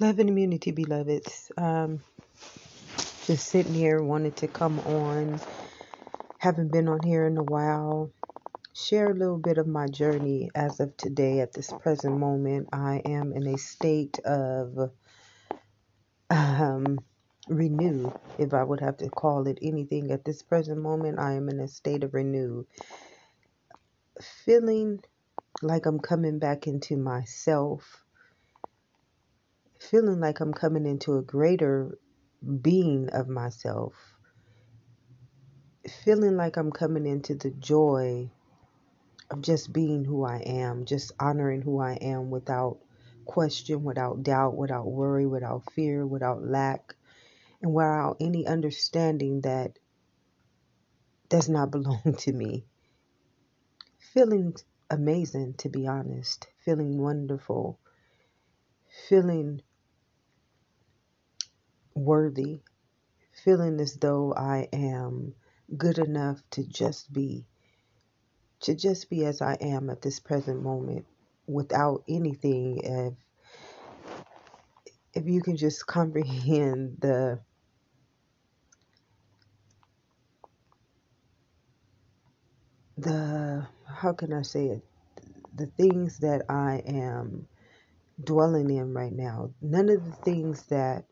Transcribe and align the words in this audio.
Love 0.00 0.18
and 0.18 0.28
immunity, 0.28 0.72
beloveds. 0.72 1.50
Um, 1.56 2.00
just 3.26 3.48
sitting 3.48 3.74
here, 3.74 4.02
wanted 4.02 4.36
to 4.38 4.48
come 4.48 4.80
on. 4.80 5.40
Haven't 6.38 6.72
been 6.72 6.88
on 6.88 7.02
here 7.02 7.26
in 7.26 7.38
a 7.38 7.42
while. 7.44 8.12
Share 8.74 9.10
a 9.10 9.14
little 9.14 9.38
bit 9.38 9.58
of 9.58 9.66
my 9.66 9.86
journey 9.88 10.50
as 10.54 10.80
of 10.80 10.96
today. 10.96 11.40
At 11.40 11.54
this 11.54 11.72
present 11.72 12.16
moment, 12.18 12.68
I 12.72 13.02
am 13.04 13.32
in 13.34 13.46
a 13.46 13.58
state 13.58 14.18
of 14.20 14.90
um, 16.30 17.04
renew, 17.48 18.12
if 18.38 18.54
I 18.54 18.64
would 18.64 18.80
have 18.80 18.98
to 18.98 19.10
call 19.10 19.46
it 19.48 19.58
anything. 19.62 20.12
At 20.12 20.24
this 20.24 20.42
present 20.42 20.80
moment, 20.80 21.18
I 21.20 21.34
am 21.34 21.48
in 21.48 21.60
a 21.60 21.68
state 21.68 22.04
of 22.04 22.14
renew, 22.14 22.64
feeling 24.44 25.00
like 25.62 25.86
I'm 25.86 26.00
coming 26.00 26.38
back 26.38 26.66
into 26.68 26.96
myself 26.96 28.03
feeling 29.90 30.20
like 30.20 30.40
I'm 30.40 30.52
coming 30.54 30.86
into 30.86 31.16
a 31.16 31.22
greater 31.22 31.98
being 32.62 33.08
of 33.10 33.28
myself, 33.28 33.94
feeling 36.04 36.36
like 36.36 36.56
I'm 36.56 36.70
coming 36.72 37.06
into 37.06 37.34
the 37.34 37.50
joy 37.50 38.30
of 39.30 39.42
just 39.42 39.72
being 39.72 40.04
who 40.04 40.24
I 40.24 40.38
am, 40.38 40.84
just 40.84 41.12
honoring 41.18 41.62
who 41.62 41.80
I 41.80 41.94
am 41.94 42.30
without 42.30 42.78
question, 43.24 43.84
without 43.84 44.22
doubt, 44.22 44.56
without 44.56 44.86
worry, 44.86 45.26
without 45.26 45.72
fear, 45.72 46.06
without 46.06 46.42
lack, 46.42 46.94
and 47.62 47.72
without 47.72 48.16
any 48.20 48.46
understanding 48.46 49.40
that 49.42 49.78
does 51.28 51.48
not 51.48 51.70
belong 51.70 52.14
to 52.18 52.32
me. 52.32 52.64
Feeling 54.12 54.54
amazing, 54.90 55.54
to 55.54 55.68
be 55.68 55.86
honest, 55.86 56.46
feeling 56.64 56.98
wonderful, 56.98 57.78
feeling 59.08 59.62
worthy, 61.94 62.60
feeling 63.44 63.80
as 63.80 63.94
though 63.96 64.34
I 64.36 64.68
am 64.72 65.34
good 65.76 65.98
enough 65.98 66.42
to 66.52 66.64
just 66.64 67.12
be, 67.12 67.46
to 68.62 68.74
just 68.74 69.10
be 69.10 69.24
as 69.26 69.42
I 69.42 69.54
am 69.60 69.90
at 69.90 70.02
this 70.02 70.20
present 70.20 70.62
moment 70.62 71.06
without 71.46 72.04
anything. 72.08 72.80
If, 72.84 73.14
if 75.24 75.28
you 75.28 75.42
can 75.42 75.56
just 75.56 75.86
comprehend 75.88 76.98
the, 77.00 77.40
the, 82.98 83.66
how 83.86 84.12
can 84.14 84.32
I 84.32 84.42
say 84.42 84.66
it? 84.66 84.82
The 85.54 85.66
things 85.66 86.18
that 86.20 86.44
I 86.50 86.82
am 86.86 87.48
dwelling 88.22 88.70
in 88.70 88.94
right 88.94 89.12
now, 89.12 89.52
none 89.62 89.88
of 89.90 90.04
the 90.04 90.12
things 90.12 90.64
that 90.68 91.04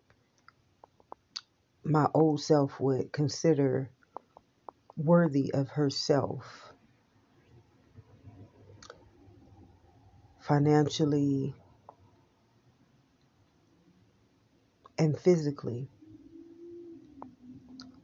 my 1.84 2.06
old 2.14 2.41
self 2.41 2.78
would 2.80 3.12
consider 3.12 3.91
worthy 4.97 5.52
of 5.55 5.69
herself 5.70 6.72
financially 10.41 11.55
and 14.98 15.19
physically. 15.19 15.88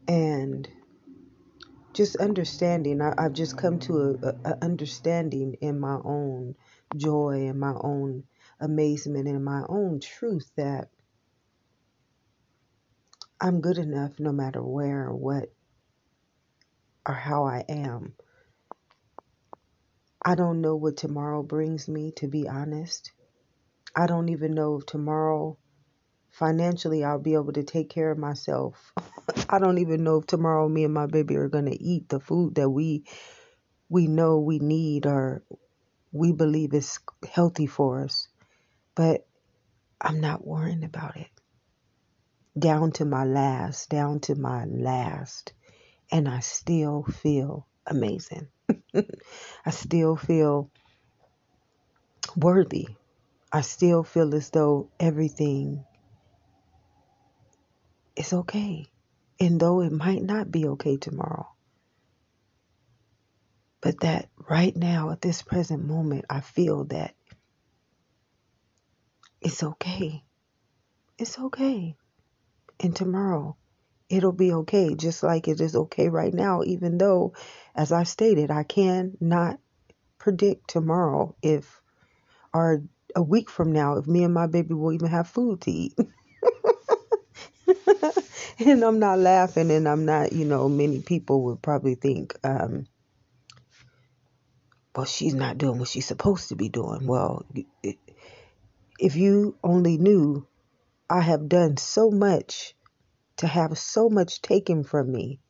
And 0.09 0.69
just 1.93 2.17
understanding, 2.17 3.01
I, 3.03 3.15
have 3.23 3.33
just 3.33 3.59
come 3.59 3.79
to 3.81 4.19
a, 4.23 4.51
a 4.51 4.65
understanding 4.65 5.57
in 5.61 5.81
my 5.81 5.99
own 6.05 6.55
joy 6.97 7.49
and 7.49 7.61
my 7.61 7.75
own 7.81 8.25
amazement 8.61 9.29
and 9.29 9.45
my 9.45 9.63
own 9.69 10.01
truth 10.01 10.51
that 10.57 10.89
I'm 13.41 13.61
good 13.61 13.79
enough 13.79 14.19
no 14.19 14.33
matter 14.33 14.63
where 14.63 15.07
or 15.09 15.17
what 15.17 15.53
or 17.07 17.15
how 17.15 17.45
I 17.45 17.65
am. 17.69 18.15
I 20.25 20.35
don't 20.35 20.61
know 20.61 20.77
what 20.77 20.97
tomorrow 20.97 21.43
brings 21.43 21.89
me, 21.89 22.13
to 22.17 22.29
be 22.29 22.49
honest. 22.49 23.13
I 23.95 24.07
don't 24.07 24.29
even 24.31 24.55
know 24.55 24.77
if 24.79 24.87
tomorrow 24.87 25.59
financially 26.33 27.05
I'll 27.05 27.21
be 27.21 27.35
able 27.35 27.53
to 27.53 27.63
take 27.65 27.91
care 27.91 28.11
of 28.11 28.19
myself. 28.19 28.93
I 29.49 29.59
don't 29.59 29.79
even 29.79 30.05
know 30.05 30.19
if 30.19 30.27
tomorrow 30.27 30.69
me 30.69 30.85
and 30.85 30.95
my 30.95 31.07
baby 31.07 31.37
are 31.37 31.49
going 31.49 31.67
to 31.67 31.83
eat 31.83 32.09
the 32.09 32.21
food 32.21 32.57
that 32.57 32.71
we 32.71 33.05
we 33.89 34.07
know 34.07 34.41
we 34.41 34.59
need 34.59 35.07
or 35.07 35.43
we 36.13 36.33
believe 36.33 36.75
is 36.75 36.99
healthy 37.31 37.67
for 37.67 38.05
us. 38.05 38.29
But 38.95 39.27
I'm 40.01 40.21
not 40.21 40.47
worrying 40.47 40.85
about 40.85 41.17
it 41.17 41.29
down 42.59 42.93
to 42.93 43.05
my 43.05 43.25
last, 43.25 43.89
down 43.91 44.21
to 44.21 44.35
my 44.35 44.65
last. 44.65 45.53
And 46.11 46.29
I 46.29 46.41
still 46.41 47.05
feel 47.05 47.67
amazing. 47.87 48.49
I 48.95 49.71
still 49.71 50.17
feel 50.17 50.71
worthy. 52.37 52.89
I 53.53 53.63
still 53.63 54.05
feel 54.05 54.35
as 54.35 54.51
though 54.51 54.91
everything 55.01 55.85
is 58.17 58.33
okay. 58.33 58.87
And 59.41 59.61
though 59.61 59.81
it 59.83 59.93
might 59.93 60.23
not 60.23 60.51
be 60.51 60.67
okay 60.69 60.97
tomorrow, 60.97 61.49
but 63.81 64.01
that 64.01 64.29
right 64.49 64.75
now, 64.77 65.11
at 65.11 65.21
this 65.21 65.43
present 65.43 65.85
moment, 65.85 66.25
I 66.29 66.41
feel 66.41 66.85
that 66.87 67.15
it's 69.41 69.63
okay. 69.63 70.25
It's 71.17 71.39
okay. 71.39 71.97
And 72.81 72.95
tomorrow 72.95 73.57
it'll 74.09 74.33
be 74.33 74.53
okay, 74.53 74.95
just 74.95 75.23
like 75.23 75.49
it 75.49 75.61
is 75.61 75.77
okay 75.77 76.09
right 76.09 76.33
now, 76.33 76.63
even 76.63 76.99
though, 76.99 77.35
as 77.75 77.93
I 77.93 78.05
stated, 78.05 78.51
I 78.51 78.63
cannot 78.63 79.59
predict 80.19 80.69
tomorrow 80.69 81.35
if, 81.43 81.81
or 82.55 82.83
a 83.15 83.23
week 83.23 83.51
from 83.51 83.73
now, 83.73 83.97
if 83.97 84.07
me 84.07 84.25
and 84.25 84.35
my 84.35 84.47
baby 84.47 84.75
will 84.75 84.93
even 84.93 85.09
have 85.09 85.29
food 85.29 85.61
to 85.63 85.71
eat. 85.71 85.99
and 88.59 88.83
I'm 88.83 88.99
not 88.99 89.19
laughing, 89.19 89.71
and 89.71 89.89
I'm 89.89 90.05
not, 90.05 90.33
you 90.33 90.45
know, 90.45 90.69
many 90.69 91.01
people 91.03 91.43
would 91.45 91.61
probably 91.61 91.95
think, 91.95 92.35
um, 92.45 92.87
well, 94.95 95.05
she's 95.07 95.35
not 95.35 95.59
doing 95.59 95.79
what 95.79 95.89
she's 95.89 96.07
supposed 96.07 96.49
to 96.49 96.57
be 96.57 96.69
doing. 96.69 97.07
Well, 97.07 97.45
if 98.99 99.15
you 99.17 99.57
only 99.63 99.97
knew 99.97 100.47
I 101.11 101.21
have 101.21 101.49
done 101.49 101.77
so 101.77 102.11
much 102.11 102.75
to 103.39 103.47
have 103.47 103.79
so 103.79 104.09
much 104.09 104.43
taken 104.43 104.85
from 104.85 105.11
me 105.11 105.41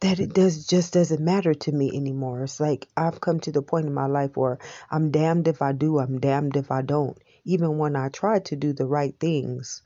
that 0.00 0.20
it 0.20 0.34
does 0.34 0.66
just 0.66 0.92
doesn't 0.92 1.24
matter 1.24 1.54
to 1.54 1.72
me 1.72 1.90
anymore. 1.96 2.44
It's 2.44 2.60
like 2.60 2.88
I've 2.96 3.20
come 3.20 3.40
to 3.40 3.52
the 3.52 3.62
point 3.62 3.86
in 3.86 3.94
my 3.94 4.06
life 4.06 4.36
where 4.36 4.58
I'm 4.90 5.10
damned 5.10 5.48
if 5.48 5.62
I 5.62 5.72
do, 5.72 5.98
I'm 5.98 6.20
damned 6.20 6.56
if 6.56 6.70
I 6.70 6.82
don't. 6.82 7.16
Even 7.44 7.78
when 7.78 7.96
I 7.96 8.08
try 8.08 8.40
to 8.40 8.56
do 8.56 8.72
the 8.72 8.86
right 8.86 9.14
things, 9.18 9.82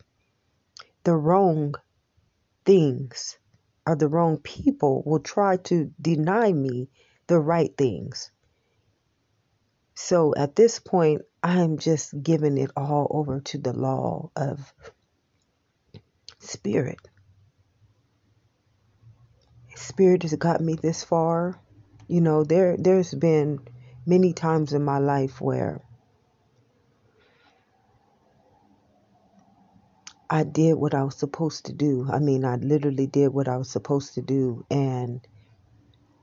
the 1.05 1.15
wrong 1.15 1.75
things 2.65 3.39
or 3.87 3.97
the 3.97 4.09
wrong 4.09 4.39
people 4.39 5.03
will 5.07 5.21
try 5.21 5.57
to 5.57 5.93
deny 6.01 6.53
me 6.53 6.89
the 7.29 7.39
right 7.39 7.77
things. 7.77 8.31
So 9.95 10.35
at 10.37 10.57
this 10.57 10.81
point, 10.81 11.23
I'm 11.43 11.79
just 11.79 12.23
giving 12.23 12.59
it 12.59 12.71
all 12.77 13.07
over 13.11 13.41
to 13.41 13.59
the 13.59 13.73
law 13.73 14.31
of 14.37 14.75
spirit. 16.39 17.01
Spirit 19.75 20.23
has 20.23 20.35
got 20.35 20.61
me 20.61 20.75
this 20.75 21.03
far. 21.03 21.59
You 22.09 22.21
know, 22.21 22.45
there 22.45 22.77
there's 22.77 23.15
been 23.15 23.61
many 24.05 24.33
times 24.35 24.73
in 24.75 24.85
my 24.85 24.99
life 24.99 25.41
where 25.41 25.81
I 30.29 30.45
did 30.45 30.75
what 30.75 30.95
I 30.95 31.05
was 31.05 31.17
supposed 31.17 31.67
to 31.67 31.73
do. 31.73 32.07
I 32.11 32.19
mean, 32.19 32.45
I 32.45 32.57
literally 32.57 33.07
did 33.07 33.29
what 33.29 33.49
I 33.49 33.57
was 33.57 33.71
supposed 33.71 34.15
to 34.15 34.23
do 34.23 34.65
and 34.71 35.27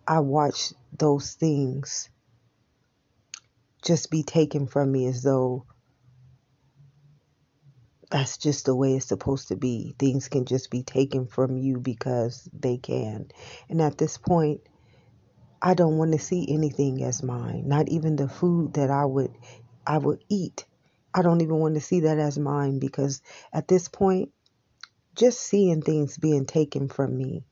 I 0.07 0.19
watched 0.19 0.73
those 0.97 1.33
things 1.33 2.09
just 3.87 4.11
be 4.11 4.21
taken 4.21 4.67
from 4.67 4.91
me 4.91 5.07
as 5.07 5.23
though 5.23 5.65
that's 8.11 8.37
just 8.37 8.65
the 8.65 8.75
way 8.75 8.95
it's 8.95 9.05
supposed 9.05 9.47
to 9.47 9.55
be. 9.55 9.95
Things 9.97 10.27
can 10.27 10.45
just 10.45 10.69
be 10.69 10.83
taken 10.83 11.25
from 11.25 11.57
you 11.57 11.79
because 11.79 12.47
they 12.53 12.77
can. 12.77 13.29
And 13.69 13.81
at 13.81 13.97
this 13.97 14.17
point, 14.17 14.61
I 15.61 15.73
don't 15.73 15.97
want 15.97 16.11
to 16.11 16.19
see 16.19 16.45
anything 16.49 17.03
as 17.03 17.23
mine. 17.23 17.67
Not 17.67 17.89
even 17.89 18.17
the 18.17 18.29
food 18.29 18.73
that 18.73 18.91
I 18.91 19.05
would 19.05 19.31
I 19.85 19.97
would 19.97 20.23
eat. 20.29 20.65
I 21.13 21.21
don't 21.21 21.41
even 21.41 21.55
want 21.55 21.75
to 21.75 21.81
see 21.81 22.01
that 22.01 22.19
as 22.19 22.37
mine 22.37 22.79
because 22.79 23.21
at 23.53 23.67
this 23.67 23.87
point, 23.87 24.31
just 25.15 25.39
seeing 25.39 25.81
things 25.81 26.17
being 26.17 26.45
taken 26.45 26.89
from 26.89 27.17
me 27.17 27.43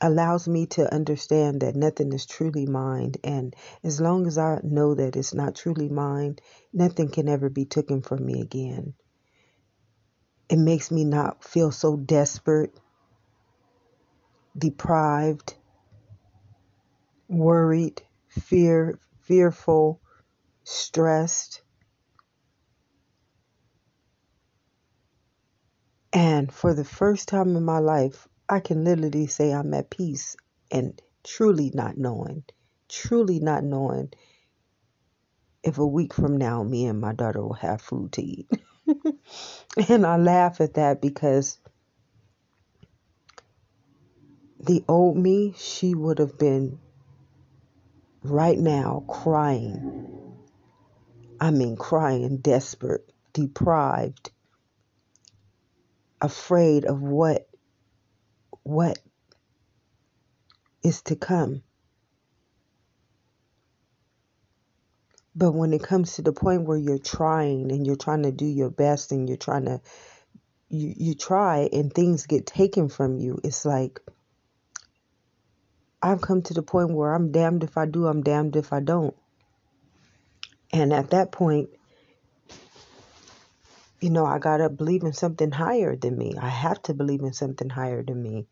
allows 0.00 0.48
me 0.48 0.66
to 0.66 0.92
understand 0.92 1.60
that 1.60 1.76
nothing 1.76 2.12
is 2.12 2.26
truly 2.26 2.66
mine. 2.66 3.14
And 3.24 3.54
as 3.84 4.00
long 4.00 4.26
as 4.26 4.38
I 4.38 4.60
know 4.62 4.94
that 4.94 5.16
it's 5.16 5.34
not 5.34 5.54
truly 5.54 5.88
mine, 5.88 6.36
nothing 6.72 7.10
can 7.10 7.28
ever 7.28 7.48
be 7.50 7.64
taken 7.64 8.02
from 8.02 8.24
me 8.24 8.40
again. 8.40 8.94
It 10.48 10.58
makes 10.58 10.90
me 10.90 11.04
not 11.04 11.44
feel 11.44 11.70
so 11.70 11.96
desperate, 11.96 12.74
deprived, 14.56 15.54
worried, 17.28 18.02
fear, 18.28 18.98
fearful, 19.20 20.00
stressed. 20.64 21.62
And 26.12 26.52
for 26.52 26.74
the 26.74 26.84
first 26.84 27.28
time 27.28 27.54
in 27.56 27.64
my 27.64 27.78
life, 27.78 28.26
I 28.50 28.58
can 28.58 28.82
literally 28.82 29.28
say 29.28 29.52
I'm 29.52 29.72
at 29.74 29.90
peace 29.90 30.36
and 30.72 31.00
truly 31.22 31.70
not 31.72 31.96
knowing, 31.96 32.42
truly 32.88 33.38
not 33.38 33.62
knowing 33.62 34.12
if 35.62 35.78
a 35.78 35.86
week 35.86 36.12
from 36.12 36.36
now 36.36 36.64
me 36.64 36.86
and 36.86 37.00
my 37.00 37.12
daughter 37.12 37.40
will 37.42 37.52
have 37.52 37.80
food 37.80 38.10
to 38.14 38.22
eat. 38.22 38.50
and 39.88 40.04
I 40.04 40.16
laugh 40.16 40.60
at 40.60 40.74
that 40.74 41.00
because 41.00 41.58
the 44.58 44.84
old 44.88 45.16
me, 45.16 45.54
she 45.56 45.94
would 45.94 46.18
have 46.18 46.36
been 46.36 46.80
right 48.24 48.58
now 48.58 49.04
crying. 49.06 50.38
I 51.40 51.52
mean, 51.52 51.76
crying, 51.76 52.38
desperate, 52.38 53.12
deprived, 53.32 54.32
afraid 56.20 56.84
of 56.84 57.00
what 57.00 57.49
what 58.70 58.98
is 60.82 61.02
to 61.02 61.16
come. 61.16 61.62
But 65.34 65.52
when 65.52 65.72
it 65.72 65.82
comes 65.82 66.14
to 66.14 66.22
the 66.22 66.32
point 66.32 66.62
where 66.64 66.78
you're 66.78 66.98
trying 66.98 67.70
and 67.70 67.86
you're 67.86 67.96
trying 67.96 68.24
to 68.24 68.32
do 68.32 68.46
your 68.46 68.70
best 68.70 69.12
and 69.12 69.28
you're 69.28 69.38
trying 69.38 69.66
to 69.66 69.80
you, 70.68 70.94
you 70.96 71.14
try 71.14 71.68
and 71.72 71.92
things 71.92 72.26
get 72.26 72.46
taken 72.46 72.88
from 72.88 73.18
you, 73.18 73.40
it's 73.44 73.64
like 73.64 74.00
I've 76.02 76.20
come 76.20 76.42
to 76.42 76.54
the 76.54 76.62
point 76.62 76.90
where 76.90 77.14
I'm 77.14 77.32
damned 77.32 77.64
if 77.64 77.76
I 77.76 77.86
do, 77.86 78.06
I'm 78.06 78.22
damned 78.22 78.56
if 78.56 78.72
I 78.72 78.80
don't. 78.80 79.14
And 80.72 80.92
at 80.92 81.10
that 81.10 81.32
point, 81.32 81.70
you 84.00 84.10
know, 84.10 84.26
I 84.26 84.38
got 84.38 84.58
to 84.58 84.70
believe 84.70 85.02
in 85.04 85.12
something 85.12 85.50
higher 85.52 85.96
than 85.96 86.16
me. 86.18 86.34
I 86.40 86.48
have 86.48 86.82
to 86.84 86.94
believe 86.94 87.22
in 87.22 87.32
something 87.32 87.70
higher 87.70 88.02
than 88.02 88.22
me. 88.22 88.46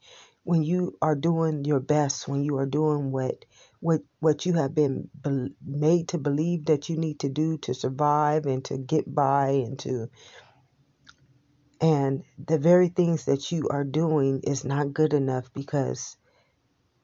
When 0.45 0.63
you 0.63 0.97
are 1.03 1.17
doing 1.17 1.65
your 1.65 1.81
best, 1.81 2.29
when 2.29 2.45
you 2.45 2.59
are 2.59 2.67
doing 2.67 3.13
what 3.13 3.45
what 3.81 4.03
what 4.21 4.47
you 4.47 4.55
have 4.55 4.75
been 4.75 5.11
be- 5.23 5.55
made 5.65 6.09
to 6.09 6.19
believe 6.19 6.67
that 6.67 6.89
you 6.89 6.97
need 6.97 7.21
to 7.21 7.29
do 7.29 7.59
to 7.59 7.75
survive 7.75 8.47
and 8.47 8.65
to 8.67 8.79
get 8.79 9.13
by 9.15 9.51
and 9.51 9.79
to 9.81 10.09
and 11.81 12.25
the 12.45 12.59
very 12.59 12.89
things 12.89 13.27
that 13.27 13.53
you 13.53 13.69
are 13.71 13.85
doing 13.85 14.41
is 14.45 14.65
not 14.65 14.95
good 14.95 15.15
enough 15.15 15.53
because 15.55 16.17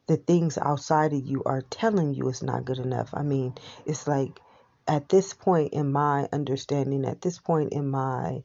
the 0.08 0.17
things 0.19 0.58
outside 0.58 1.12
of 1.14 1.26
you 1.26 1.43
are 1.46 1.62
telling 1.62 2.14
you 2.14 2.29
it's 2.29 2.43
not 2.43 2.67
good 2.67 2.79
enough. 2.79 3.11
I 3.14 3.23
mean, 3.23 3.55
it's 3.87 4.08
like 4.08 4.41
at 4.86 5.08
this 5.08 5.32
point 5.32 5.72
in 5.72 5.90
my 5.90 6.28
understanding, 6.32 7.04
at 7.04 7.20
this 7.20 7.38
point 7.38 7.72
in 7.72 7.90
my 7.90 8.42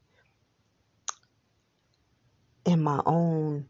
in 2.65 2.81
my 2.81 3.01
own 3.05 3.65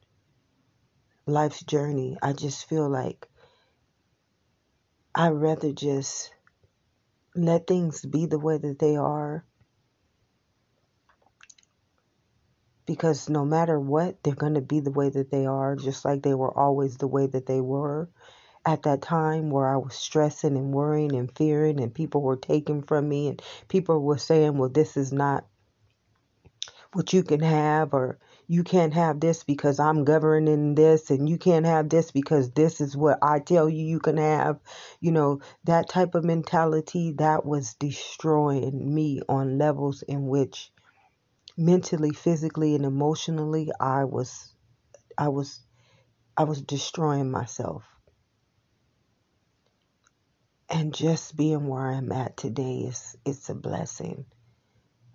life's 1.25 1.63
journey, 1.63 2.17
I 2.21 2.33
just 2.33 2.67
feel 2.67 2.89
like 2.89 3.27
I'd 5.15 5.29
rather 5.29 5.71
just 5.71 6.31
let 7.35 7.67
things 7.67 8.05
be 8.05 8.25
the 8.25 8.39
way 8.39 8.57
that 8.57 8.79
they 8.79 8.95
are. 8.95 9.45
Because 12.85 13.29
no 13.29 13.45
matter 13.45 13.79
what, 13.79 14.23
they're 14.23 14.33
going 14.33 14.55
to 14.55 14.61
be 14.61 14.79
the 14.79 14.91
way 14.91 15.09
that 15.09 15.29
they 15.29 15.45
are, 15.45 15.75
just 15.75 16.03
like 16.03 16.23
they 16.23 16.33
were 16.33 16.55
always 16.57 16.97
the 16.97 17.07
way 17.07 17.27
that 17.27 17.45
they 17.45 17.61
were 17.61 18.09
at 18.69 18.83
that 18.83 19.01
time 19.01 19.49
where 19.49 19.67
I 19.67 19.77
was 19.77 19.95
stressing 19.95 20.55
and 20.55 20.71
worrying 20.71 21.15
and 21.15 21.35
fearing, 21.35 21.81
and 21.81 21.91
people 21.93 22.21
were 22.21 22.35
taking 22.35 22.83
from 22.83 23.09
me, 23.09 23.27
and 23.27 23.41
people 23.67 23.99
were 23.99 24.19
saying, 24.19 24.57
Well, 24.59 24.69
this 24.69 24.95
is 24.95 25.11
not 25.11 25.45
what 26.93 27.11
you 27.11 27.23
can 27.23 27.39
have, 27.39 27.95
or 27.95 28.19
you 28.47 28.63
can't 28.63 28.93
have 28.93 29.19
this 29.19 29.43
because 29.43 29.79
I'm 29.79 30.03
governing 30.03 30.75
this, 30.75 31.09
and 31.09 31.27
you 31.27 31.39
can't 31.39 31.65
have 31.65 31.89
this 31.89 32.11
because 32.11 32.51
this 32.51 32.79
is 32.79 32.95
what 32.95 33.17
I 33.23 33.39
tell 33.39 33.67
you 33.67 33.83
you 33.83 33.99
can 33.99 34.17
have. 34.17 34.59
You 34.99 35.13
know, 35.13 35.41
that 35.63 35.89
type 35.89 36.13
of 36.13 36.23
mentality 36.23 37.13
that 37.17 37.45
was 37.45 37.73
destroying 37.73 38.93
me 38.93 39.21
on 39.27 39.57
levels 39.57 40.03
in 40.03 40.27
which 40.27 40.71
mentally, 41.57 42.11
physically, 42.13 42.75
and 42.75 42.85
emotionally, 42.85 43.71
I 43.79 44.03
was, 44.03 44.53
I 45.17 45.29
was, 45.29 45.59
I 46.37 46.43
was 46.43 46.61
destroying 46.61 47.31
myself. 47.31 47.83
And 50.69 50.93
just 50.93 51.35
being 51.35 51.67
where 51.67 51.87
I'm 51.87 52.11
at 52.11 52.37
today 52.37 52.81
is, 52.87 53.17
it's 53.25 53.49
a 53.49 53.55
blessing. 53.55 54.25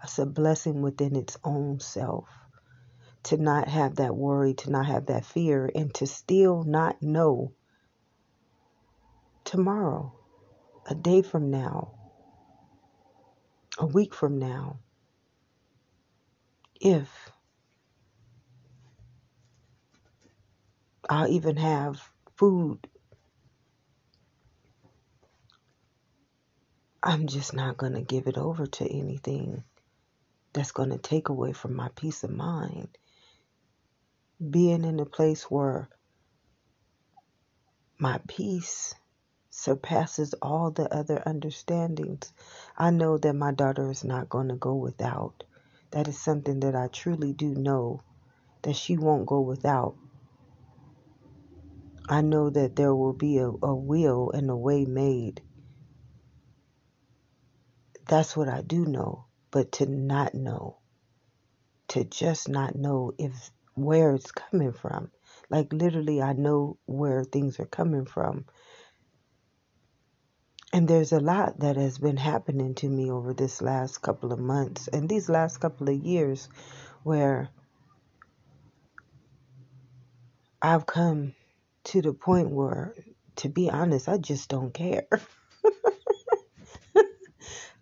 It's 0.02 0.18
a 0.18 0.26
blessing 0.26 0.82
within 0.82 1.16
its 1.16 1.36
own 1.44 1.80
self. 1.80 2.28
To 3.24 3.36
not 3.36 3.68
have 3.68 3.96
that 3.96 4.16
worry, 4.16 4.54
to 4.54 4.70
not 4.70 4.86
have 4.86 5.06
that 5.06 5.24
fear, 5.24 5.70
and 5.74 5.94
to 5.94 6.06
still 6.06 6.64
not 6.64 7.02
know 7.02 7.52
tomorrow, 9.44 10.12
a 10.86 10.94
day 10.94 11.22
from 11.22 11.50
now, 11.50 11.94
a 13.78 13.86
week 13.86 14.14
from 14.14 14.38
now, 14.38 14.80
if 16.80 17.30
I'll 21.08 21.28
even 21.28 21.56
have 21.56 22.02
food. 22.36 22.88
I'm 27.06 27.26
just 27.26 27.52
not 27.52 27.76
going 27.76 27.92
to 27.92 28.00
give 28.00 28.28
it 28.28 28.38
over 28.38 28.66
to 28.66 28.86
anything 28.90 29.62
that's 30.54 30.72
going 30.72 30.88
to 30.88 30.96
take 30.96 31.28
away 31.28 31.52
from 31.52 31.76
my 31.76 31.90
peace 31.94 32.24
of 32.24 32.30
mind. 32.30 32.88
Being 34.50 34.84
in 34.84 34.98
a 34.98 35.04
place 35.04 35.44
where 35.50 35.90
my 37.98 38.20
peace 38.26 38.94
surpasses 39.50 40.34
all 40.40 40.70
the 40.70 40.92
other 40.94 41.22
understandings. 41.26 42.32
I 42.78 42.90
know 42.90 43.18
that 43.18 43.34
my 43.34 43.52
daughter 43.52 43.90
is 43.90 44.02
not 44.02 44.30
going 44.30 44.48
to 44.48 44.56
go 44.56 44.74
without. 44.74 45.44
That 45.90 46.08
is 46.08 46.18
something 46.18 46.60
that 46.60 46.74
I 46.74 46.88
truly 46.88 47.34
do 47.34 47.54
know 47.54 48.02
that 48.62 48.76
she 48.76 48.96
won't 48.96 49.26
go 49.26 49.42
without. 49.42 49.96
I 52.08 52.22
know 52.22 52.48
that 52.48 52.76
there 52.76 52.94
will 52.94 53.12
be 53.12 53.38
a, 53.38 53.48
a 53.48 53.74
will 53.74 54.30
and 54.30 54.50
a 54.50 54.56
way 54.56 54.86
made. 54.86 55.42
That's 58.08 58.36
what 58.36 58.48
I 58.48 58.62
do 58.62 58.86
know. 58.86 59.26
But 59.50 59.72
to 59.72 59.86
not 59.86 60.34
know, 60.34 60.78
to 61.88 62.04
just 62.04 62.48
not 62.48 62.76
know 62.76 63.12
if 63.18 63.50
where 63.74 64.14
it's 64.14 64.32
coming 64.32 64.72
from. 64.72 65.10
Like 65.50 65.72
literally, 65.72 66.22
I 66.22 66.32
know 66.34 66.78
where 66.86 67.24
things 67.24 67.60
are 67.60 67.66
coming 67.66 68.06
from. 68.06 68.46
And 70.72 70.88
there's 70.88 71.12
a 71.12 71.20
lot 71.20 71.60
that 71.60 71.76
has 71.76 71.98
been 71.98 72.16
happening 72.16 72.74
to 72.76 72.88
me 72.88 73.10
over 73.10 73.34
this 73.34 73.62
last 73.62 73.98
couple 74.02 74.32
of 74.32 74.40
months 74.40 74.88
and 74.88 75.08
these 75.08 75.28
last 75.28 75.58
couple 75.58 75.88
of 75.88 75.96
years 75.96 76.48
where 77.04 77.50
I've 80.62 80.86
come 80.86 81.34
to 81.84 82.02
the 82.02 82.12
point 82.12 82.50
where, 82.50 82.94
to 83.36 83.48
be 83.48 83.70
honest, 83.70 84.08
I 84.08 84.18
just 84.18 84.48
don't 84.50 84.74
care. 84.74 85.06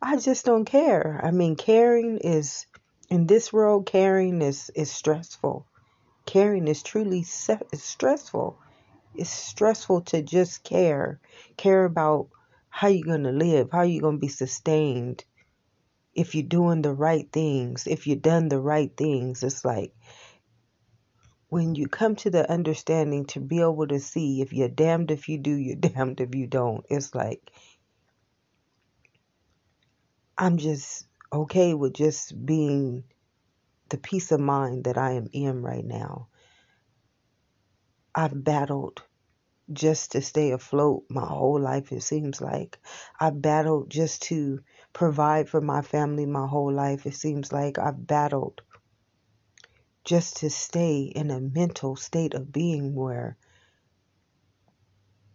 I 0.05 0.17
just 0.17 0.45
don't 0.45 0.65
care. 0.65 1.21
I 1.23 1.31
mean, 1.31 1.55
caring 1.55 2.19
is, 2.19 2.67
in 3.09 3.29
this 3.29 3.53
world, 3.53 3.87
caring 3.87 4.43
is, 4.43 4.69
is 4.75 4.91
stressful. 4.91 5.65
Caring 6.27 6.67
is 6.67 6.83
truly 6.83 7.23
se- 7.23 7.69
is 7.73 7.85
stressful. 7.85 8.59
It's 9.15 9.31
stressful 9.31 10.01
to 10.03 10.21
just 10.21 10.65
care. 10.65 11.21
Care 11.57 11.85
about 11.85 12.31
how 12.69 12.89
you're 12.89 13.07
going 13.07 13.23
to 13.23 13.31
live, 13.31 13.71
how 13.71 13.83
you're 13.83 14.03
going 14.03 14.17
to 14.17 14.21
be 14.21 14.29
sustained, 14.29 15.25
if 16.15 16.35
you're 16.35 16.43
doing 16.43 16.83
the 16.83 16.93
right 16.93 17.31
things, 17.31 17.87
if 17.87 18.09
you've 18.09 18.23
done 18.23 18.49
the 18.49 18.61
right 18.61 18.91
things. 18.97 19.45
It's 19.45 19.65
like 19.65 19.95
when 21.49 21.75
you 21.77 21.87
come 21.87 22.17
to 22.17 22.31
the 22.31 22.51
understanding 22.51 23.27
to 23.27 23.39
be 23.41 23.61
able 23.61 23.87
to 23.87 24.01
see 24.01 24.41
if 24.43 24.53
you're 24.53 24.69
damned 24.69 25.13
if 25.13 25.29
you 25.29 25.39
do, 25.39 25.55
you're 25.55 25.77
damned 25.91 26.21
if 26.21 26.35
you 26.35 26.49
don't. 26.49 26.85
It's 26.91 27.15
like 27.15 27.53
I'm 30.37 30.59
just 30.59 31.07
okay 31.33 31.75
with 31.75 31.95
just 31.95 32.45
being 32.45 33.05
the 33.89 33.99
peace 33.99 34.33
of 34.33 34.41
mind 34.41 34.85
that 34.85 34.99
I 34.99 35.13
am 35.13 35.29
in 35.33 35.63
right 35.63 35.85
now. 35.85 36.29
I've 38.15 38.43
battled 38.45 39.03
just 39.73 40.13
to 40.13 40.23
stay 40.23 40.51
afloat 40.51 41.05
my 41.09 41.27
whole 41.27 41.61
life, 41.61 41.93
it 41.93 42.03
seems 42.03 42.41
like. 42.41 42.79
I've 43.19 43.41
battled 43.41 43.91
just 43.91 44.23
to 44.25 44.61
provide 44.93 45.49
for 45.49 45.61
my 45.61 45.83
family 45.83 46.27
my 46.27 46.47
whole 46.47 46.73
life. 46.73 47.07
It 47.07 47.15
seems 47.15 47.53
like 47.53 47.79
I've 47.79 48.07
battled 48.07 48.63
just 50.05 50.39
to 50.39 50.51
stay 50.51 51.03
in 51.03 51.31
a 51.31 51.41
mental 51.41 51.97
state 51.97 52.35
of 52.35 52.53
being 52.53 52.95
where 52.95 53.37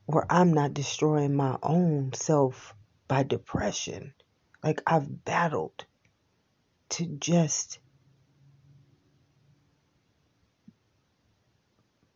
where 0.06 0.26
I'm 0.30 0.54
not 0.54 0.74
destroying 0.74 1.36
my 1.36 1.58
own 1.62 2.14
self 2.14 2.74
by 3.08 3.24
depression. 3.24 4.14
Like 4.64 4.82
I've 4.88 5.24
battled 5.24 5.86
to 6.90 7.06
just 7.06 7.80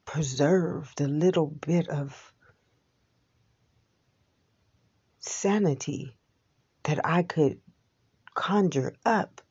preserve 0.05 0.93
the 0.97 1.07
little 1.07 1.47
bit 1.47 1.87
of 1.87 2.33
sanity 5.19 6.17
that 6.83 7.05
I 7.05 7.23
could 7.23 7.59
conjure 8.33 8.95
up 9.05 9.41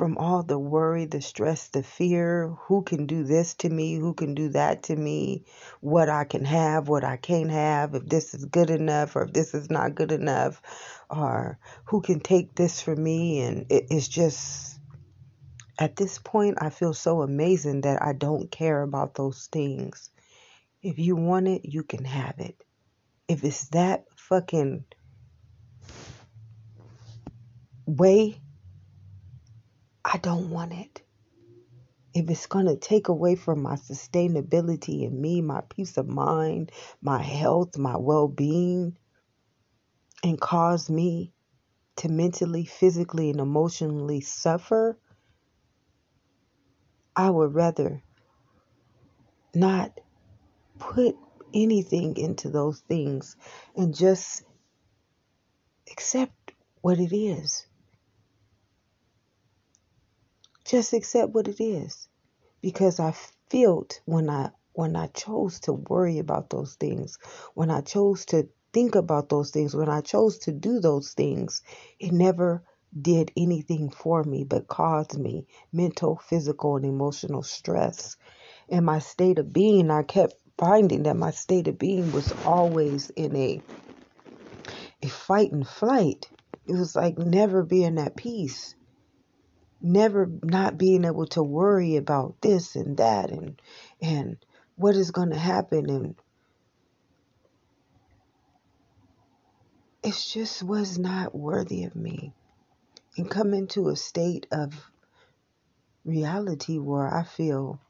from 0.00 0.16
all 0.16 0.42
the 0.42 0.58
worry, 0.58 1.04
the 1.04 1.20
stress, 1.20 1.68
the 1.68 1.82
fear 1.82 2.56
who 2.60 2.80
can 2.82 3.04
do 3.04 3.22
this 3.22 3.52
to 3.52 3.68
me, 3.68 3.96
who 3.96 4.14
can 4.14 4.34
do 4.34 4.48
that 4.48 4.84
to 4.84 4.96
me, 4.96 5.44
what 5.82 6.08
I 6.08 6.24
can 6.24 6.42
have, 6.46 6.88
what 6.88 7.04
I 7.04 7.18
can't 7.18 7.50
have, 7.50 7.94
if 7.94 8.06
this 8.06 8.32
is 8.32 8.46
good 8.46 8.70
enough 8.70 9.14
or 9.14 9.24
if 9.24 9.34
this 9.34 9.52
is 9.52 9.68
not 9.68 9.94
good 9.94 10.10
enough, 10.10 10.62
or 11.10 11.58
who 11.84 12.00
can 12.00 12.20
take 12.20 12.54
this 12.54 12.80
from 12.80 13.02
me. 13.02 13.42
And 13.42 13.66
it's 13.68 14.08
just, 14.08 14.80
at 15.78 15.96
this 15.96 16.18
point, 16.18 16.56
I 16.62 16.70
feel 16.70 16.94
so 16.94 17.20
amazing 17.20 17.82
that 17.82 18.02
I 18.02 18.14
don't 18.14 18.50
care 18.50 18.80
about 18.80 19.16
those 19.16 19.50
things. 19.52 20.08
If 20.82 20.98
you 20.98 21.14
want 21.14 21.46
it, 21.46 21.66
you 21.66 21.82
can 21.82 22.06
have 22.06 22.36
it. 22.38 22.56
If 23.28 23.44
it's 23.44 23.68
that 23.68 24.06
fucking 24.16 24.86
way 27.84 28.40
I 30.04 30.18
don't 30.18 30.50
want 30.50 30.72
it. 30.72 31.02
If 32.12 32.28
it's 32.28 32.46
going 32.46 32.66
to 32.66 32.76
take 32.76 33.08
away 33.08 33.36
from 33.36 33.62
my 33.62 33.76
sustainability 33.76 35.06
and 35.06 35.20
me, 35.20 35.42
my 35.42 35.60
peace 35.68 35.96
of 35.96 36.08
mind, 36.08 36.72
my 37.00 37.22
health, 37.22 37.78
my 37.78 37.96
well 37.96 38.26
being, 38.26 38.98
and 40.24 40.40
cause 40.40 40.90
me 40.90 41.32
to 41.96 42.08
mentally, 42.08 42.64
physically, 42.64 43.30
and 43.30 43.40
emotionally 43.40 44.20
suffer, 44.20 44.98
I 47.14 47.30
would 47.30 47.54
rather 47.54 48.02
not 49.54 50.00
put 50.78 51.16
anything 51.52 52.16
into 52.16 52.48
those 52.48 52.80
things 52.80 53.36
and 53.76 53.94
just 53.94 54.42
accept 55.90 56.52
what 56.80 56.98
it 56.98 57.14
is. 57.14 57.66
Just 60.70 60.94
accept 60.94 61.34
what 61.34 61.48
it 61.48 61.60
is. 61.60 62.08
Because 62.62 63.00
I 63.00 63.14
felt 63.50 64.00
when 64.06 64.30
I 64.30 64.50
when 64.74 64.96
I 64.96 65.08
chose 65.08 65.60
to 65.62 65.74
worry 65.74 66.18
about 66.20 66.50
those 66.50 66.76
things, 66.76 67.18
when 67.54 67.70
I 67.70 67.82
chose 67.82 68.24
to 68.26 68.48
think 68.72 68.94
about 68.94 69.30
those 69.30 69.50
things, 69.50 69.74
when 69.76 69.88
I 69.90 70.00
chose 70.00 70.38
to 70.40 70.52
do 70.52 70.80
those 70.80 71.12
things, 71.12 71.62
it 72.00 72.12
never 72.12 72.64
did 73.02 73.32
anything 73.36 73.90
for 73.90 74.24
me 74.24 74.44
but 74.44 74.68
caused 74.68 75.18
me 75.18 75.46
mental, 75.72 76.16
physical, 76.24 76.76
and 76.76 76.86
emotional 76.86 77.42
stress. 77.42 78.16
In 78.68 78.84
my 78.84 79.00
state 79.00 79.40
of 79.40 79.52
being, 79.52 79.90
I 79.90 80.04
kept 80.04 80.34
finding 80.58 81.04
that 81.04 81.16
my 81.16 81.32
state 81.32 81.68
of 81.68 81.78
being 81.78 82.12
was 82.12 82.32
always 82.46 83.10
in 83.10 83.36
a 83.36 83.64
a 85.02 85.08
fight 85.08 85.52
and 85.52 85.68
flight. 85.68 86.30
It 86.66 86.74
was 86.76 86.96
like 86.96 87.18
never 87.18 87.64
being 87.64 87.98
at 87.98 88.16
peace 88.16 88.76
never 89.82 90.30
not 90.42 90.78
being 90.78 91.04
able 91.04 91.26
to 91.26 91.42
worry 91.42 91.96
about 91.96 92.36
this 92.40 92.76
and 92.76 92.96
that 92.98 93.30
and 93.30 93.60
and 94.02 94.36
what 94.76 94.96
is 94.96 95.10
going 95.10 95.30
to 95.30 95.38
happen 95.38 95.90
and 95.90 96.14
it 100.02 100.14
just 100.14 100.62
was 100.62 100.98
not 100.98 101.34
worthy 101.34 101.84
of 101.84 101.94
me. 101.94 102.32
And 103.16 103.30
come 103.30 103.52
into 103.52 103.88
a 103.88 103.96
state 103.96 104.46
of 104.50 104.72
reality 106.04 106.78
where 106.78 107.12
I 107.12 107.24
feel 107.24 107.80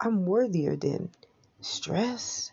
I'm 0.00 0.26
worthier 0.26 0.76
than 0.76 1.10
stress 1.60 2.52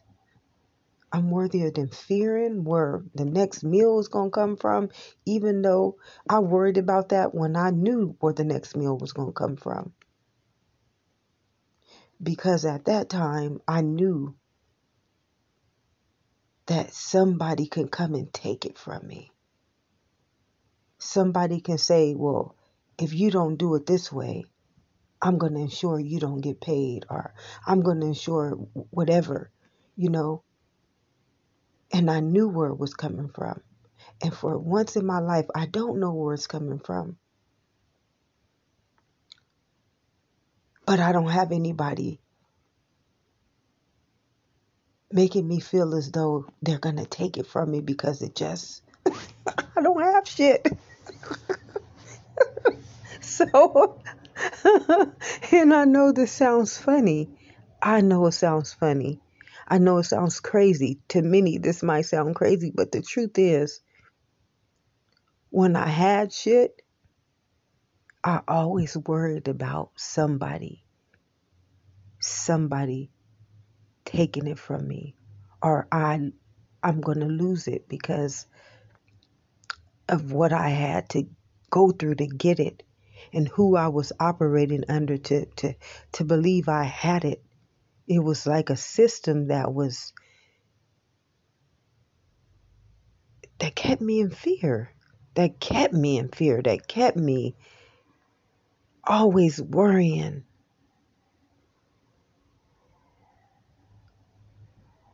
I'm 1.13 1.29
worthier 1.29 1.69
than 1.69 1.89
fearing 1.89 2.63
where 2.63 3.03
the 3.13 3.23
next 3.23 3.63
meal 3.63 3.99
is 3.99 4.07
going 4.07 4.31
to 4.31 4.35
come 4.35 4.57
from, 4.57 4.89
even 5.27 5.61
though 5.61 5.97
I 6.27 6.39
worried 6.39 6.79
about 6.79 7.09
that 7.09 7.35
when 7.35 7.55
I 7.55 7.69
knew 7.69 8.15
where 8.19 8.33
the 8.33 8.43
next 8.43 8.75
meal 8.75 8.97
was 8.97 9.13
going 9.13 9.29
to 9.29 9.33
come 9.33 9.55
from. 9.55 9.93
Because 12.21 12.65
at 12.65 12.85
that 12.85 13.09
time, 13.09 13.61
I 13.67 13.81
knew 13.81 14.35
that 16.65 16.93
somebody 16.93 17.67
can 17.67 17.89
come 17.89 18.15
and 18.15 18.33
take 18.33 18.65
it 18.65 18.79
from 18.79 19.05
me. 19.05 19.31
Somebody 20.97 21.61
can 21.61 21.77
say, 21.77 22.15
well, 22.15 22.55
if 22.97 23.13
you 23.13 23.29
don't 23.29 23.57
do 23.57 23.75
it 23.75 23.85
this 23.85 24.11
way, 24.11 24.45
I'm 25.21 25.37
going 25.37 25.53
to 25.53 25.59
ensure 25.59 25.99
you 25.99 26.19
don't 26.19 26.41
get 26.41 26.59
paid, 26.59 27.05
or 27.07 27.35
I'm 27.67 27.81
going 27.81 27.99
to 27.99 28.07
ensure 28.07 28.51
whatever, 28.89 29.51
you 29.95 30.09
know. 30.09 30.43
And 31.93 32.09
I 32.09 32.19
knew 32.21 32.49
where 32.49 32.69
it 32.69 32.79
was 32.79 32.95
coming 32.95 33.29
from. 33.29 33.61
And 34.21 34.33
for 34.33 34.57
once 34.57 34.95
in 34.95 35.05
my 35.05 35.19
life, 35.19 35.45
I 35.55 35.67
don't 35.67 35.99
know 35.99 36.13
where 36.13 36.33
it's 36.33 36.47
coming 36.47 36.79
from. 36.79 37.17
But 40.85 40.99
I 40.99 41.11
don't 41.11 41.29
have 41.29 41.51
anybody 41.51 42.19
making 45.11 45.47
me 45.47 45.59
feel 45.59 45.95
as 45.95 46.11
though 46.11 46.45
they're 46.61 46.79
going 46.79 46.97
to 46.97 47.05
take 47.05 47.37
it 47.37 47.47
from 47.47 47.71
me 47.71 47.81
because 47.81 48.21
it 48.21 48.35
just, 48.35 48.81
I 49.07 49.81
don't 49.81 50.01
have 50.01 50.27
shit. 50.27 50.67
so, 53.21 54.01
and 55.51 55.73
I 55.73 55.85
know 55.85 56.11
this 56.11 56.31
sounds 56.31 56.77
funny. 56.77 57.29
I 57.81 58.01
know 58.01 58.25
it 58.27 58.33
sounds 58.33 58.73
funny. 58.73 59.21
I 59.73 59.79
know 59.79 59.97
it 59.97 60.03
sounds 60.03 60.39
crazy. 60.39 60.99
To 61.07 61.23
many, 61.23 61.57
this 61.57 61.81
might 61.81 62.03
sound 62.03 62.35
crazy, 62.35 62.71
but 62.71 62.91
the 62.91 63.01
truth 63.01 63.39
is, 63.39 63.81
when 65.49 65.75
I 65.75 65.87
had 65.87 66.31
shit, 66.31 66.83
I 68.23 68.41
always 68.47 68.95
worried 68.95 69.47
about 69.47 69.89
somebody, 69.95 70.85
somebody 72.19 73.09
taking 74.05 74.45
it 74.45 74.59
from 74.59 74.87
me, 74.87 75.15
or 75.63 75.87
I, 75.91 76.19
I'm 76.83 77.01
gonna 77.01 77.25
lose 77.25 77.67
it 77.67 77.89
because 77.89 78.45
of 80.07 80.33
what 80.33 80.53
I 80.53 80.69
had 80.69 81.09
to 81.09 81.27
go 81.71 81.89
through 81.89 82.17
to 82.17 82.27
get 82.27 82.59
it, 82.59 82.83
and 83.33 83.47
who 83.47 83.75
I 83.75 83.87
was 83.87 84.13
operating 84.19 84.83
under 84.87 85.17
to 85.17 85.47
to 85.47 85.73
to 86.11 86.23
believe 86.23 86.69
I 86.69 86.83
had 86.83 87.25
it 87.25 87.43
it 88.07 88.19
was 88.19 88.45
like 88.45 88.69
a 88.69 88.75
system 88.75 89.47
that 89.47 89.73
was 89.73 90.13
that 93.59 93.75
kept 93.75 94.01
me 94.01 94.19
in 94.19 94.29
fear 94.29 94.93
that 95.35 95.59
kept 95.59 95.93
me 95.93 96.17
in 96.17 96.29
fear 96.29 96.61
that 96.61 96.87
kept 96.87 97.17
me 97.17 97.55
always 99.03 99.61
worrying. 99.61 100.43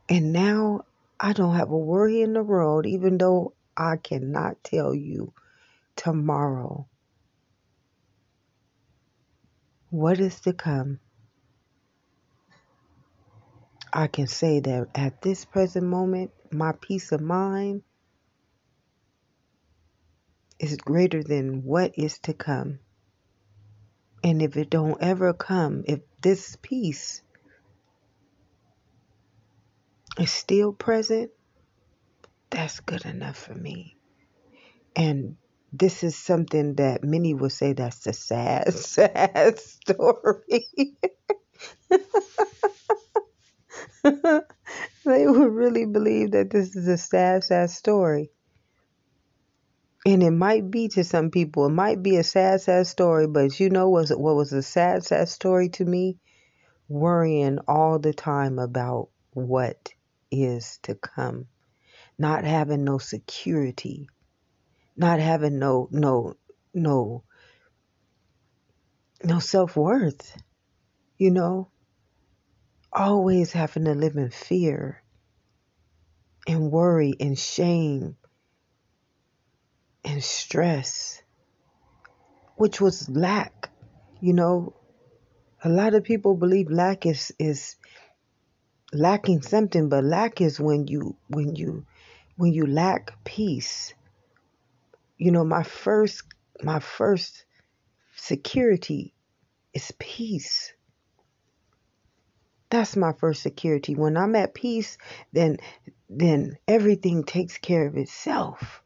And 0.08 0.34
now 0.34 0.86
I 1.20 1.34
don't 1.34 1.56
have 1.56 1.70
a 1.70 1.78
worry 1.78 2.22
in 2.22 2.34
the 2.34 2.44
world 2.44 2.86
even 2.86 3.18
though 3.18 3.54
I 3.78 3.98
cannot 3.98 4.64
tell 4.64 4.94
you 4.94 5.34
tomorrow 5.96 6.88
what 9.90 10.20
is 10.20 10.40
to 10.42 10.54
come 10.54 11.00
I 13.92 14.08
can 14.08 14.28
say 14.28 14.60
that 14.60 14.88
at 14.96 15.22
this 15.22 15.46
present 15.46 15.86
moment, 15.86 16.32
my 16.52 16.74
peace 16.80 17.12
of 17.12 17.22
mind 17.22 17.84
is 20.60 20.76
greater 20.78 21.24
than 21.24 21.64
what 21.64 21.98
is 21.98 22.20
to 22.20 22.34
come. 22.34 22.80
And 24.24 24.42
if 24.42 24.58
it 24.58 24.70
don't 24.70 25.02
ever 25.02 25.34
come, 25.34 25.84
if 25.88 26.02
this 26.22 26.58
peace 26.62 27.22
is 30.20 30.32
still 30.32 30.74
present, 30.74 31.32
that's 32.50 32.82
good 32.82 33.06
enough 33.06 33.38
for 33.38 33.56
me. 33.56 33.96
And 34.96 35.38
this 35.72 36.04
is 36.04 36.16
something 36.16 36.76
that 36.76 37.04
many 37.04 37.34
would 37.34 37.52
say 37.52 37.74
that's 37.74 38.06
a 38.08 38.14
sad, 38.14 38.74
sad 38.74 39.60
story. 39.60 40.66
they 45.06 45.28
would 45.28 45.52
really 45.54 45.86
believe 45.86 46.32
that 46.32 46.50
this 46.50 46.76
is 46.76 46.88
a 46.88 46.98
sad, 46.98 47.44
sad 47.44 47.70
story. 47.70 48.32
And 50.06 50.24
it 50.24 50.32
might 50.32 50.72
be 50.72 50.88
to 50.90 51.04
some 51.04 51.30
people, 51.30 51.66
it 51.66 51.72
might 51.72 52.02
be 52.02 52.16
a 52.18 52.24
sad, 52.24 52.62
sad 52.62 52.88
story, 52.88 53.28
but 53.28 53.60
you 53.60 53.70
know 53.70 53.90
what 53.90 54.10
was 54.18 54.54
a 54.54 54.64
sad, 54.64 55.04
sad 55.04 55.28
story 55.30 55.70
to 55.70 55.86
me? 55.86 56.18
Worrying 56.88 57.60
all 57.68 58.00
the 58.00 58.14
time 58.14 58.60
about 58.60 59.10
what 59.34 59.94
is 60.32 60.80
to 60.84 60.96
come. 60.96 61.48
Not 62.18 62.44
having 62.44 62.84
no 62.84 62.98
security. 62.98 64.10
Not 64.98 65.20
having 65.20 65.60
no 65.60 65.88
no 65.92 66.36
no 66.74 67.24
no 69.24 69.40
self 69.40 69.76
worth. 69.76 70.36
You 71.18 71.32
know? 71.32 71.70
Always 72.92 73.52
having 73.52 73.86
to 73.86 73.94
live 73.94 74.16
in 74.16 74.32
fear 74.32 75.04
and 76.48 76.72
worry 76.72 77.14
and 77.20 77.38
shame 77.38 78.18
and 80.04 80.24
stress, 80.24 81.22
which 82.56 82.82
was 82.82 83.08
lack. 83.10 83.70
You 84.22 84.34
know, 84.34 84.74
a 85.64 85.70
lot 85.70 85.94
of 85.94 86.04
people 86.04 86.36
believe 86.36 86.72
lack 86.72 87.06
is 87.06 87.32
is 87.38 87.76
lacking 88.92 89.42
something, 89.42 89.90
but 89.90 90.04
lack 90.04 90.42
is 90.42 90.60
when 90.60 90.88
you 90.88 91.16
when 91.28 91.56
you 91.56 91.86
when 92.38 92.54
you 92.54 92.66
lack 92.66 93.24
peace. 93.24 93.94
You 95.18 95.32
know, 95.32 95.44
my 95.44 95.64
first 95.64 96.24
my 96.64 96.80
first 96.80 97.46
security 98.16 99.14
is 99.74 99.92
peace. 100.00 100.74
That's 102.70 102.96
my 102.96 103.14
first 103.14 103.42
security. 103.42 103.96
When 103.96 104.16
I'm 104.18 104.36
at 104.36 104.54
peace, 104.54 104.98
then 105.34 105.58
then 106.10 106.58
everything 106.68 107.24
takes 107.24 107.58
care 107.58 107.88
of 107.88 107.98
itself. 107.98 108.84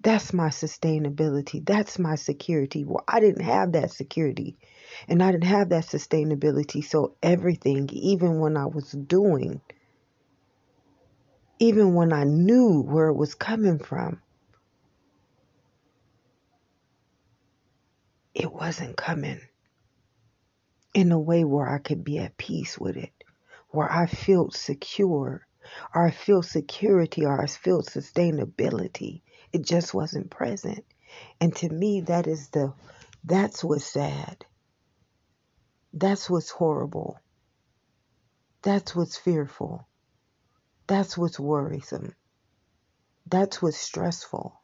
That's 0.00 0.32
my 0.32 0.48
sustainability. 0.48 1.64
That's 1.64 1.98
my 1.98 2.14
security. 2.14 2.84
Well, 2.84 3.04
I 3.08 3.20
didn't 3.20 3.44
have 3.44 3.72
that 3.72 3.90
security 3.90 4.56
and 5.08 5.22
I 5.22 5.32
didn't 5.32 5.44
have 5.44 5.70
that 5.70 5.84
sustainability. 5.84 6.84
So 6.84 7.16
everything, 7.22 7.88
even 7.92 8.38
when 8.38 8.56
I 8.56 8.66
was 8.66 8.92
doing, 8.92 9.60
even 11.58 11.94
when 11.94 12.12
I 12.12 12.24
knew 12.24 12.82
where 12.82 13.08
it 13.08 13.16
was 13.16 13.34
coming 13.34 13.78
from, 13.78 14.20
it 18.34 18.52
wasn't 18.52 18.96
coming 18.96 19.40
in 20.96 21.12
a 21.12 21.20
way 21.20 21.44
where 21.44 21.68
I 21.68 21.76
could 21.76 22.02
be 22.02 22.16
at 22.20 22.38
peace 22.38 22.78
with 22.78 22.96
it, 22.96 23.12
where 23.68 23.92
I 23.92 24.06
felt 24.06 24.56
secure, 24.56 25.46
or 25.94 26.06
I 26.06 26.10
feel 26.10 26.42
security, 26.42 27.26
or 27.26 27.38
I 27.38 27.46
feel 27.46 27.82
sustainability. 27.82 29.20
It 29.52 29.60
just 29.60 29.92
wasn't 29.92 30.30
present. 30.30 30.86
And 31.38 31.54
to 31.56 31.68
me, 31.68 32.00
that 32.00 32.26
is 32.26 32.48
the, 32.48 32.72
that's 33.22 33.62
what's 33.62 33.84
sad. 33.84 34.46
That's 35.92 36.30
what's 36.30 36.48
horrible. 36.48 37.20
That's 38.62 38.96
what's 38.96 39.18
fearful. 39.18 39.86
That's 40.86 41.18
what's 41.18 41.38
worrisome. 41.38 42.14
That's 43.26 43.60
what's 43.60 43.76
stressful. 43.76 44.62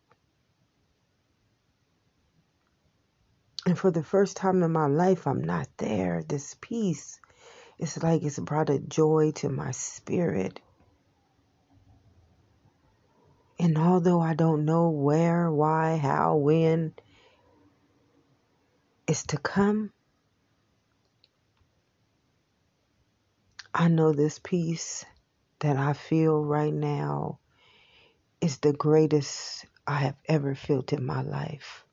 And 3.64 3.78
for 3.78 3.90
the 3.90 4.02
first 4.02 4.36
time 4.36 4.62
in 4.62 4.72
my 4.72 4.86
life, 4.86 5.26
I'm 5.26 5.42
not 5.42 5.68
there. 5.76 6.24
This 6.26 6.56
peace, 6.60 7.20
it's 7.78 8.02
like 8.02 8.22
it's 8.22 8.38
brought 8.38 8.70
a 8.70 8.80
joy 8.80 9.32
to 9.36 9.48
my 9.48 9.70
spirit. 9.70 10.60
And 13.58 13.78
although 13.78 14.20
I 14.20 14.34
don't 14.34 14.64
know 14.64 14.90
where, 14.90 15.50
why, 15.50 15.96
how, 15.96 16.36
when 16.36 16.94
it's 19.06 19.22
to 19.26 19.36
come, 19.36 19.92
I 23.72 23.86
know 23.88 24.12
this 24.12 24.40
peace 24.40 25.04
that 25.60 25.76
I 25.76 25.92
feel 25.92 26.42
right 26.44 26.74
now 26.74 27.38
is 28.40 28.58
the 28.58 28.72
greatest 28.72 29.64
I 29.86 29.98
have 29.98 30.16
ever 30.28 30.56
felt 30.56 30.92
in 30.92 31.06
my 31.06 31.22
life. 31.22 31.84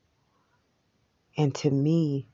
And 1.40 1.54
to 1.54 1.70
me, 1.70 2.26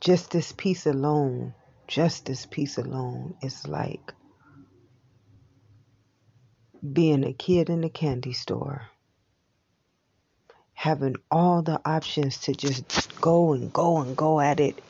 just 0.00 0.32
this 0.32 0.50
peace 0.50 0.86
alone, 0.86 1.54
just 1.86 2.26
this 2.26 2.46
peace 2.46 2.78
alone 2.78 3.36
is 3.40 3.68
like 3.68 4.12
being 6.92 7.22
a 7.22 7.32
kid 7.32 7.70
in 7.70 7.84
a 7.84 7.88
candy 7.88 8.32
store, 8.32 8.88
having 10.72 11.14
all 11.30 11.62
the 11.62 11.80
options 11.84 12.38
to 12.38 12.54
just 12.54 13.20
go 13.20 13.52
and 13.52 13.72
go 13.72 13.98
and 13.98 14.16
go 14.16 14.40
at 14.40 14.58
it, 14.58 14.82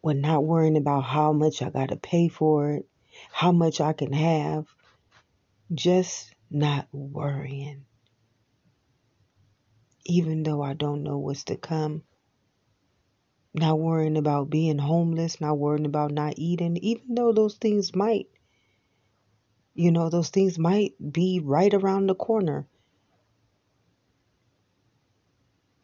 with 0.00 0.16
not 0.16 0.42
worrying 0.42 0.78
about 0.78 1.02
how 1.02 1.34
much 1.34 1.60
I 1.60 1.68
got 1.68 1.90
to 1.90 1.96
pay 1.96 2.28
for 2.28 2.70
it, 2.70 2.86
how 3.30 3.52
much 3.52 3.82
I 3.82 3.92
can 3.92 4.14
have, 4.14 4.64
just 5.74 6.34
not 6.50 6.88
worrying. 6.92 7.84
Even 10.06 10.42
though 10.42 10.62
I 10.62 10.72
don't 10.72 11.02
know 11.02 11.18
what's 11.18 11.44
to 11.44 11.56
come, 11.56 12.02
not 13.52 13.78
worrying 13.78 14.16
about 14.16 14.50
being 14.50 14.78
homeless, 14.78 15.40
not 15.40 15.58
worrying 15.58 15.86
about 15.86 16.10
not 16.10 16.34
eating, 16.36 16.76
even 16.78 17.14
though 17.14 17.32
those 17.32 17.56
things 17.56 17.94
might 17.94 18.28
you 19.76 19.92
know, 19.92 20.08
those 20.08 20.30
things 20.30 20.58
might 20.58 20.94
be 21.12 21.38
right 21.38 21.72
around 21.72 22.06
the 22.06 22.14
corner. 22.14 22.66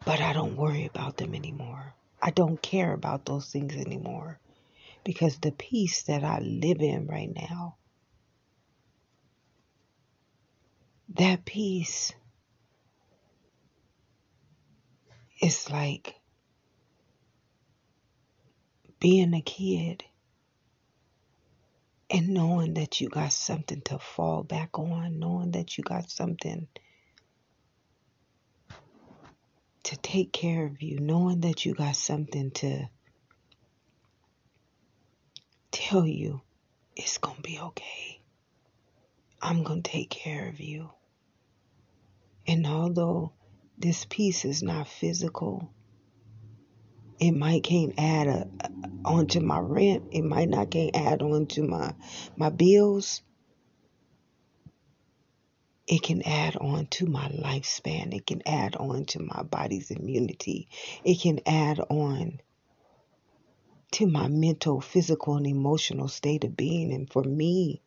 But 0.07 0.21
I 0.21 0.33
don't 0.33 0.57
worry 0.57 0.87
about 0.87 1.19
them 1.19 1.35
anymore. 1.35 1.95
I 2.21 2.31
don't 2.31 2.61
care 2.61 2.95
about 2.95 3.27
those 3.27 3.51
things 3.51 3.77
anymore. 3.77 4.41
Because 5.05 5.39
the 5.39 5.53
peace 5.53 6.05
that 6.05 6.25
I 6.25 6.39
live 6.39 6.81
in 6.81 7.07
right 7.07 7.31
now, 7.35 7.77
that 11.11 11.45
peace 11.45 12.15
is 15.43 15.69
like 15.69 16.15
being 19.01 19.35
a 19.35 19.43
kid 19.43 20.05
and 22.09 22.29
knowing 22.29 22.75
that 22.75 23.01
you 23.01 23.09
got 23.09 23.33
something 23.33 23.81
to 23.83 23.99
fall 23.99 24.45
back 24.45 24.79
on, 24.79 25.19
knowing 25.19 25.51
that 25.51 25.77
you 25.77 25.83
got 25.83 26.09
something 26.09 26.69
to 29.83 29.97
take 29.97 30.33
care 30.33 30.65
of 30.67 30.81
you, 30.81 31.01
knowing 31.01 31.41
that 31.41 31.67
you 31.67 31.75
got 31.75 31.97
something 31.97 32.53
to 32.53 32.87
tell 35.73 36.07
you 36.07 36.41
it's 36.95 37.19
going 37.19 37.37
to 37.37 37.43
be 37.43 37.59
okay. 37.59 38.21
I'm 39.41 39.65
going 39.65 39.83
to 39.83 39.91
take 39.91 40.11
care 40.11 40.49
of 40.49 40.61
you. 40.61 40.91
And 42.47 42.67
although 42.67 43.33
this 43.83 44.07
peace 44.09 44.45
is 44.45 44.63
not 44.63 44.87
physical, 44.87 45.69
it 47.19 47.33
might 47.33 47.65
can't 47.65 47.95
add 47.99 48.29
a, 48.29 48.49
onto 49.05 49.41
my 49.41 49.59
rent. 49.59 50.05
It 50.13 50.23
might 50.23 50.49
not 50.49 50.71
can't 50.71 50.97
add 50.97 51.23
on 51.23 51.47
to 51.49 51.63
my 51.63 51.95
my 52.37 52.49
bills. 52.51 53.23
It 55.87 56.03
can 56.03 56.23
add 56.23 56.57
on 56.57 56.87
to 56.87 57.07
my 57.07 57.29
lifespan. 57.29 58.15
It 58.15 58.27
can 58.27 58.43
add 58.47 58.77
on 58.77 59.05
to 59.07 59.21
my 59.21 59.43
body's 59.43 59.91
immunity. 59.91 60.69
It 61.05 61.21
can 61.21 61.41
add 61.45 61.81
on 61.81 62.41
to 63.93 64.07
my 64.07 64.29
mental, 64.29 64.81
physical, 64.81 65.37
and 65.37 65.47
emotional 65.47 66.09
state 66.09 66.45
of 66.45 66.57
being. 66.57 66.93
And 66.95 67.13
for 67.13 67.23
me, 67.23 67.83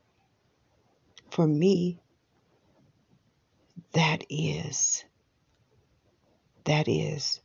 for 1.31 1.47
me, 1.47 1.99
that 3.93 4.25
is, 4.29 5.03
that 6.65 6.87
is 6.87 7.41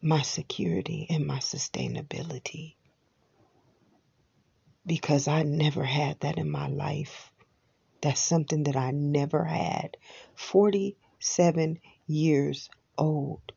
my 0.00 0.22
security 0.22 1.06
and 1.10 1.26
my 1.26 1.38
sustainability. 1.38 2.74
Because 4.86 5.28
I 5.28 5.42
never 5.42 5.84
had 5.84 6.20
that 6.20 6.38
in 6.38 6.50
my 6.50 6.68
life. 6.68 7.30
That's 8.00 8.20
something 8.20 8.64
that 8.64 8.76
I 8.76 8.90
never 8.92 9.44
had. 9.44 9.96
47 10.34 11.80
years 12.06 12.70
old. 12.96 13.52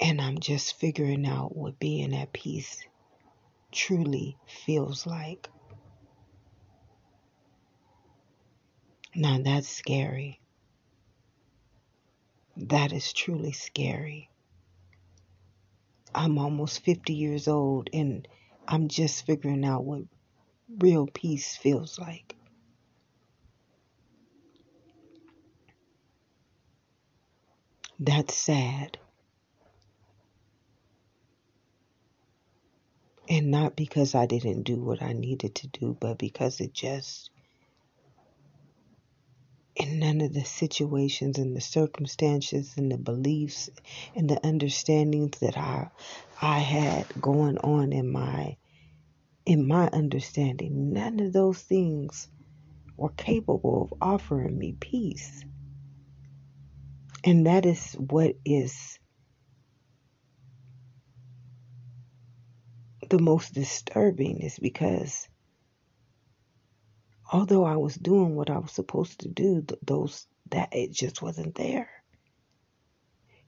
And 0.00 0.20
I'm 0.20 0.38
just 0.40 0.78
figuring 0.78 1.26
out 1.26 1.56
what 1.56 1.78
being 1.78 2.14
at 2.14 2.32
peace 2.32 2.82
truly 3.72 4.36
feels 4.46 5.06
like. 5.06 5.48
Now 9.18 9.38
that's 9.42 9.66
scary. 9.66 10.40
That 12.54 12.92
is 12.92 13.14
truly 13.14 13.52
scary. 13.52 14.28
I'm 16.14 16.36
almost 16.36 16.84
50 16.84 17.14
years 17.14 17.48
old 17.48 17.88
and 17.94 18.28
I'm 18.68 18.88
just 18.88 19.24
figuring 19.24 19.64
out 19.64 19.84
what 19.84 20.02
real 20.78 21.06
peace 21.06 21.56
feels 21.56 21.98
like. 21.98 22.36
That's 27.98 28.34
sad. 28.34 28.98
And 33.30 33.50
not 33.50 33.76
because 33.76 34.14
I 34.14 34.26
didn't 34.26 34.64
do 34.64 34.76
what 34.76 35.02
I 35.02 35.14
needed 35.14 35.54
to 35.54 35.68
do, 35.68 35.96
but 35.98 36.18
because 36.18 36.60
it 36.60 36.74
just, 36.74 37.30
in 39.76 39.98
none 39.98 40.22
of 40.22 40.32
the 40.32 40.44
situations 40.44 41.38
and 41.38 41.54
the 41.54 41.60
circumstances 41.60 42.74
and 42.76 42.90
the 42.90 42.96
beliefs 42.96 43.68
and 44.14 44.28
the 44.28 44.40
understandings 44.46 45.38
that 45.40 45.56
I, 45.56 45.90
I 46.40 46.58
had 46.58 47.06
going 47.20 47.58
on 47.58 47.92
in 47.92 48.10
my, 48.10 48.56
in 49.44 49.68
my 49.68 49.88
understanding, 49.88 50.92
none 50.92 51.20
of 51.20 51.32
those 51.32 51.60
things 51.60 52.28
were 52.96 53.10
capable 53.10 53.82
of 53.90 53.98
offering 54.00 54.58
me 54.58 54.76
peace. 54.80 55.44
And 57.22 57.46
that 57.46 57.66
is 57.66 57.92
what 57.94 58.36
is 58.44 58.98
the 63.10 63.18
most 63.18 63.52
disturbing 63.52 64.40
is 64.40 64.58
because 64.58 65.28
although 67.32 67.64
I 67.64 67.76
was 67.76 67.94
doing 67.94 68.34
what 68.34 68.50
I 68.50 68.58
was 68.58 68.72
supposed 68.72 69.20
to 69.20 69.28
do, 69.28 69.64
those 69.82 70.26
that 70.50 70.70
it 70.72 70.92
just 70.92 71.22
wasn't 71.22 71.54
there. 71.54 71.90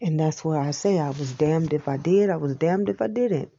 And 0.00 0.18
that's 0.18 0.44
why 0.44 0.66
I 0.66 0.70
say 0.70 0.98
I 0.98 1.10
was 1.10 1.32
damned 1.32 1.72
if 1.72 1.88
I 1.88 1.96
did, 1.96 2.30
I 2.30 2.36
was 2.36 2.56
damned 2.56 2.88
if 2.88 3.02
I 3.02 3.08
didn't. 3.08 3.50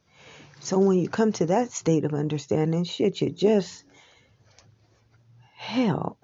So 0.61 0.79
when 0.79 0.97
you 0.97 1.09
come 1.09 1.31
to 1.33 1.47
that 1.47 1.71
state 1.71 2.05
of 2.05 2.13
understanding, 2.13 2.83
shit, 2.83 3.21
you 3.21 3.29
just 3.29 3.83
hell, 5.55 6.17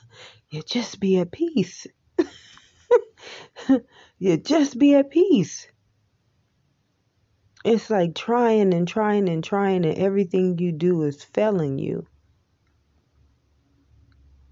you 0.50 0.62
just 0.62 1.00
be 1.00 1.18
at 1.18 1.30
peace. 1.30 1.86
you 4.18 4.36
just 4.36 4.78
be 4.78 4.94
at 4.94 5.10
peace. 5.10 5.66
It's 7.64 7.90
like 7.90 8.14
trying 8.14 8.74
and 8.74 8.88
trying 8.88 9.28
and 9.28 9.44
trying, 9.44 9.84
and 9.84 9.96
everything 9.96 10.58
you 10.58 10.72
do 10.72 11.02
is 11.02 11.22
failing 11.22 11.78
you. 11.78 12.06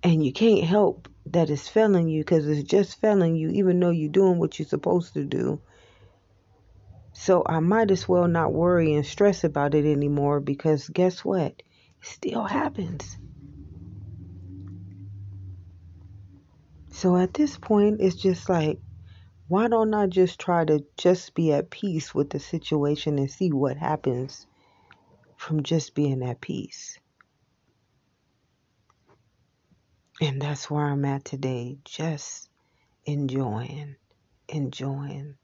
And 0.02 0.24
you 0.24 0.32
can't 0.32 0.64
help 0.64 1.08
that 1.26 1.50
it's 1.50 1.68
failing 1.68 2.08
you 2.08 2.22
because 2.22 2.48
it's 2.48 2.68
just 2.68 3.00
failing 3.00 3.36
you, 3.36 3.50
even 3.50 3.80
though 3.80 3.90
you're 3.90 4.10
doing 4.10 4.38
what 4.38 4.58
you're 4.58 4.68
supposed 4.68 5.14
to 5.14 5.24
do. 5.24 5.62
So 7.12 7.42
I 7.46 7.60
might 7.60 7.90
as 7.90 8.08
well 8.08 8.28
not 8.28 8.54
worry 8.54 8.94
and 8.94 9.06
stress 9.06 9.44
about 9.44 9.74
it 9.74 9.84
anymore 9.84 10.40
because 10.40 10.88
guess 10.88 11.24
what? 11.24 11.52
It 11.52 11.64
still 12.02 12.44
happens. 12.44 13.18
So 16.92 17.16
at 17.16 17.34
this 17.34 17.58
point, 17.58 18.00
it's 18.00 18.16
just 18.16 18.48
like, 18.48 18.80
why 19.48 19.68
don't 19.68 19.94
I 19.94 20.06
just 20.06 20.40
try 20.40 20.64
to 20.66 20.86
just 20.98 21.34
be 21.34 21.52
at 21.52 21.70
peace 21.72 22.14
with 22.14 22.30
the 22.30 22.40
situation 22.40 23.18
and 23.18 23.30
see 23.30 23.52
what 23.52 23.78
happens 23.78 24.46
from 25.36 25.64
just 25.64 25.96
being 25.96 26.22
at 26.22 26.40
peace? 26.42 26.99
And 30.20 30.40
that's 30.40 30.70
where 30.70 30.84
I'm 30.84 31.04
at 31.06 31.24
today, 31.24 31.78
just 31.84 32.50
enjoying, 33.06 33.96
enjoying 34.48 35.36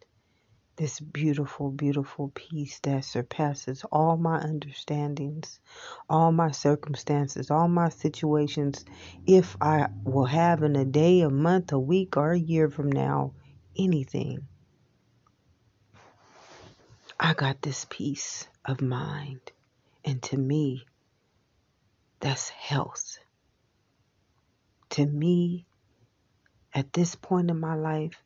this 0.76 1.00
beautiful, 1.00 1.70
beautiful 1.70 2.30
peace 2.34 2.78
that 2.82 3.04
surpasses 3.04 3.84
all 3.90 4.18
my 4.18 4.38
understandings, 4.38 5.58
all 6.10 6.30
my 6.32 6.50
circumstances, 6.50 7.50
all 7.50 7.68
my 7.68 7.88
situations. 7.88 8.84
If 9.26 9.56
I 9.62 9.88
will 10.04 10.26
have 10.26 10.62
in 10.62 10.76
a 10.76 10.84
day, 10.84 11.22
a 11.22 11.30
month, 11.30 11.72
a 11.72 11.78
week, 11.78 12.18
or 12.18 12.32
a 12.32 12.38
year 12.38 12.68
from 12.68 12.92
now, 12.92 13.32
anything. 13.78 14.46
I 17.18 17.32
got 17.32 17.62
this 17.62 17.86
peace 17.88 18.46
of 18.66 18.82
mind. 18.82 19.40
And 20.04 20.22
to 20.24 20.36
me, 20.36 20.84
that's 22.20 22.50
health. 22.50 23.18
To 24.90 25.06
me, 25.06 25.66
at 26.74 26.92
this 26.92 27.14
point 27.14 27.50
in 27.50 27.58
my 27.58 27.74
life, 27.74 28.22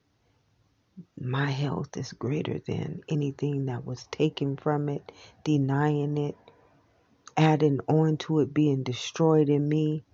my 1.18 1.50
health 1.50 1.96
is 1.96 2.12
greater 2.12 2.58
than 2.58 3.00
anything 3.08 3.66
that 3.66 3.84
was 3.84 4.06
taken 4.10 4.56
from 4.56 4.88
it, 4.88 5.12
denying 5.44 6.18
it, 6.18 6.36
adding 7.36 7.80
on 7.88 8.16
to 8.18 8.40
it 8.40 8.52
being 8.52 8.82
destroyed 8.82 9.48
in 9.48 9.68
me. 9.68 10.04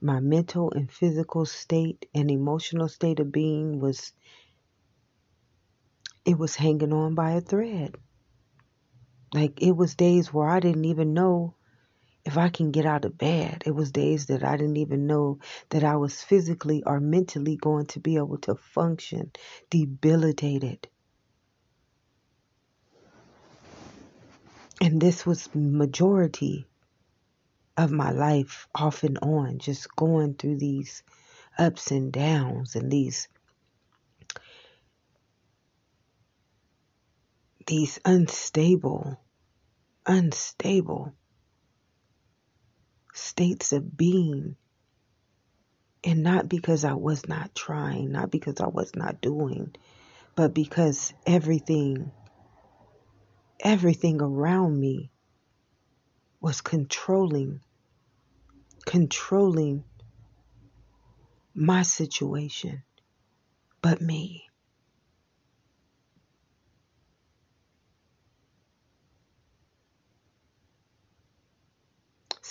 My 0.00 0.20
mental 0.20 0.70
and 0.72 0.90
physical 0.90 1.46
state 1.46 2.06
and 2.14 2.30
emotional 2.30 2.88
state 2.88 3.20
of 3.20 3.32
being 3.32 3.80
was 3.80 4.12
it 6.24 6.38
was 6.38 6.56
hanging 6.56 6.92
on 6.92 7.14
by 7.14 7.32
a 7.32 7.40
thread. 7.40 7.96
Like 9.32 9.60
it 9.62 9.72
was 9.72 9.94
days 9.94 10.32
where 10.32 10.48
I 10.48 10.60
didn't 10.60 10.84
even 10.84 11.12
know 11.14 11.54
if 12.24 12.38
I 12.38 12.48
can 12.48 12.70
get 12.70 12.86
out 12.86 13.04
of 13.04 13.18
bed. 13.18 13.64
It 13.66 13.74
was 13.74 13.92
days 13.92 14.26
that 14.26 14.42
I 14.42 14.56
didn't 14.56 14.78
even 14.78 15.06
know 15.06 15.38
that 15.70 15.84
I 15.84 15.96
was 15.96 16.22
physically 16.22 16.82
or 16.84 17.00
mentally 17.00 17.56
going 17.56 17.86
to 17.86 18.00
be 18.00 18.16
able 18.16 18.38
to 18.38 18.54
function, 18.54 19.32
debilitated. 19.70 20.88
And 24.80 25.00
this 25.00 25.24
was 25.26 25.48
majority 25.54 26.66
of 27.76 27.90
my 27.90 28.10
life 28.10 28.68
off 28.74 29.02
and 29.02 29.18
on, 29.18 29.58
just 29.58 29.94
going 29.94 30.34
through 30.34 30.58
these 30.58 31.02
ups 31.58 31.90
and 31.90 32.12
downs 32.12 32.74
and 32.74 32.90
these 32.90 33.28
these 37.66 37.98
unstable, 38.04 39.18
unstable 40.04 41.14
states 43.14 43.72
of 43.72 43.96
being. 43.96 44.56
And 46.02 46.22
not 46.22 46.48
because 46.48 46.84
I 46.84 46.92
was 46.92 47.26
not 47.26 47.54
trying, 47.54 48.12
not 48.12 48.30
because 48.30 48.60
I 48.60 48.66
was 48.66 48.94
not 48.94 49.22
doing, 49.22 49.74
but 50.34 50.52
because 50.52 51.14
everything, 51.26 52.12
everything 53.60 54.20
around 54.20 54.78
me 54.78 55.10
was 56.42 56.60
controlling, 56.60 57.60
controlling 58.84 59.84
my 61.54 61.82
situation, 61.82 62.82
but 63.80 64.02
me. 64.02 64.44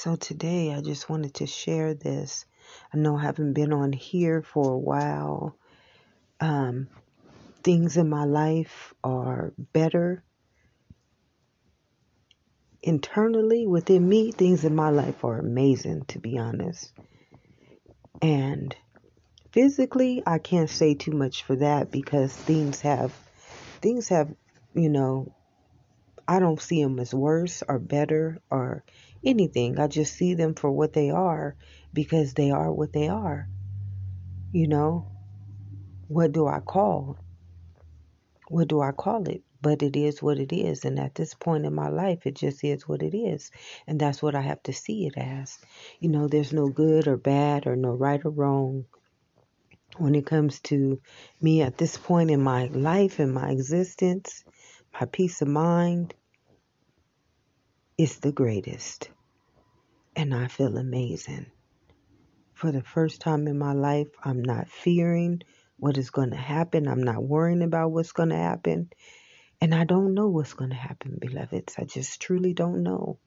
So 0.04 0.18
today 0.18 0.74
I 0.74 0.82
just 0.82 1.10
wanted 1.10 1.36
to 1.36 1.48
share 1.48 1.94
this. 1.94 2.46
I 2.94 2.98
know 2.98 3.16
I 3.16 3.22
haven't 3.22 3.54
been 3.54 3.72
on 3.72 3.94
here 3.94 4.42
for 4.42 4.74
a 4.74 4.78
while. 4.78 5.56
Um, 6.42 6.89
things 7.63 7.96
in 7.96 8.10
my 8.10 8.26
life 8.26 8.94
are 9.02 9.54
better. 9.58 10.22
Internally, 12.82 13.66
within 13.66 14.10
me, 14.10 14.34
things 14.34 14.66
in 14.66 14.76
my 14.76 14.89
life 14.89 15.24
are 15.24 15.39
amazing, 15.39 16.04
to 16.10 16.20
be 16.20 16.38
honest. 16.38 16.92
And 18.22 18.76
physically, 19.54 20.22
I 20.28 20.38
can't 20.39 20.70
say 20.70 20.96
too 20.96 21.13
much 21.13 21.44
for 21.44 21.56
that 21.56 21.92
because 21.92 22.36
things 22.36 22.82
have, 22.82 23.13
things 23.80 24.10
have, 24.10 24.34
you 24.74 24.89
know, 24.89 25.34
I 26.27 26.39
don't 26.39 26.62
see 26.62 26.81
them 26.81 26.99
as 26.99 27.13
worse 27.13 27.63
or 27.67 27.79
better 27.79 28.41
or 28.49 28.83
anything. 29.23 29.79
I 29.79 29.88
just 29.88 30.15
see 30.15 30.33
them 30.33 30.55
for 30.55 30.71
what 30.71 30.93
they 30.93 31.09
are 31.09 31.55
because 31.93 32.33
they 32.33 32.51
are 32.51 32.71
what 32.71 32.93
they 32.93 33.09
are. 33.09 33.47
You 34.51 34.67
know, 34.67 35.12
what 36.07 36.31
do 36.31 36.47
I 36.47 36.59
call? 36.59 37.17
What 38.49 38.67
do 38.67 38.81
I 38.81 38.91
call 38.91 39.27
it? 39.27 39.43
But 39.62 39.81
it 39.81 39.95
is 39.95 40.21
what 40.21 40.39
it 40.39 40.53
is. 40.53 40.86
And 40.86 40.99
at 40.99 41.15
this 41.15 41.33
point 41.33 41.65
in 41.65 41.73
my 41.73 41.89
life, 41.89 42.25
it 42.25 42.36
just 42.36 42.63
is 42.63 42.88
what 42.88 43.01
it 43.01 43.15
is. 43.15 43.49
And 43.88 43.99
that's 43.99 44.21
what 44.21 44.36
I 44.36 44.41
have 44.41 44.62
to 44.63 44.73
see 44.73 45.07
it 45.07 45.17
as. 45.17 45.57
You 45.99 46.09
know, 46.09 46.27
there's 46.27 46.53
no 46.53 46.67
good 46.67 47.07
or 47.07 47.17
bad 47.17 47.65
or 47.65 47.75
no 47.75 47.91
right 47.91 48.23
or 48.23 48.29
wrong 48.29 48.86
when 49.97 50.15
it 50.15 50.25
comes 50.25 50.59
to 50.62 50.99
me 51.41 51.62
at 51.62 51.77
this 51.77 51.97
point 51.97 52.31
in 52.31 52.41
my 52.41 52.65
life 52.65 53.19
and 53.19 53.33
my 53.33 53.49
existence, 53.49 54.43
my 54.93 55.06
peace 55.06 55.41
of 55.41 55.47
mind 55.47 56.13
is 57.97 58.19
the 58.19 58.32
greatest 58.32 59.10
and 60.15 60.34
I 60.34 60.47
feel 60.47 60.77
amazing. 60.77 61.47
For 62.53 62.71
the 62.71 62.84
first 62.84 63.19
time 63.19 63.47
in 63.47 63.58
my 63.58 63.73
life, 63.73 64.08
I'm 64.23 64.41
not 64.41 64.69
fearing 64.69 65.41
what 65.77 65.97
is 65.97 66.12
going 66.12 66.29
to 66.29 66.38
happen. 66.38 66.88
I'm 66.88 67.03
not 67.03 67.23
worrying 67.23 67.63
about 67.63 67.91
what's 67.91 68.12
going 68.12 68.29
to 68.29 68.38
happen. 68.38 68.89
And 69.60 69.73
I 69.73 69.84
don't 69.86 70.13
know 70.13 70.29
what's 70.29 70.53
going 70.53 70.69
to 70.69 70.75
happen, 70.75 71.17
beloveds. 71.19 71.75
I 71.77 71.84
just 71.84 72.21
truly 72.21 72.53
don't 72.53 72.84
know. 72.84 73.19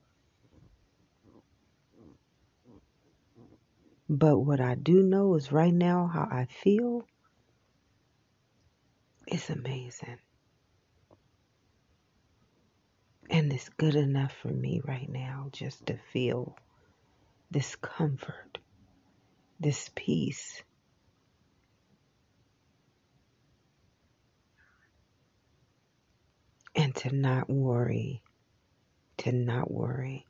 But 4.09 4.39
what 4.39 4.61
I 4.61 4.75
do 4.75 5.03
know 5.03 5.35
is 5.35 5.51
right 5.51 5.73
now 5.73 6.09
how 6.11 6.27
I 6.31 6.47
feel 6.63 7.05
is 9.27 9.49
amazing. 9.49 10.17
And 13.47 13.53
it's 13.53 13.69
good 13.69 13.95
enough 13.95 14.33
for 14.41 14.49
me 14.49 14.81
right 14.83 15.07
now 15.07 15.47
just 15.53 15.85
to 15.85 15.97
feel 16.11 16.57
this 17.49 17.77
comfort, 17.77 18.57
this 19.57 19.89
peace. 19.95 20.61
And 26.75 26.93
to 26.95 27.15
not 27.15 27.49
worry, 27.49 28.21
to 29.19 29.31
not 29.31 29.71
worry. 29.71 30.25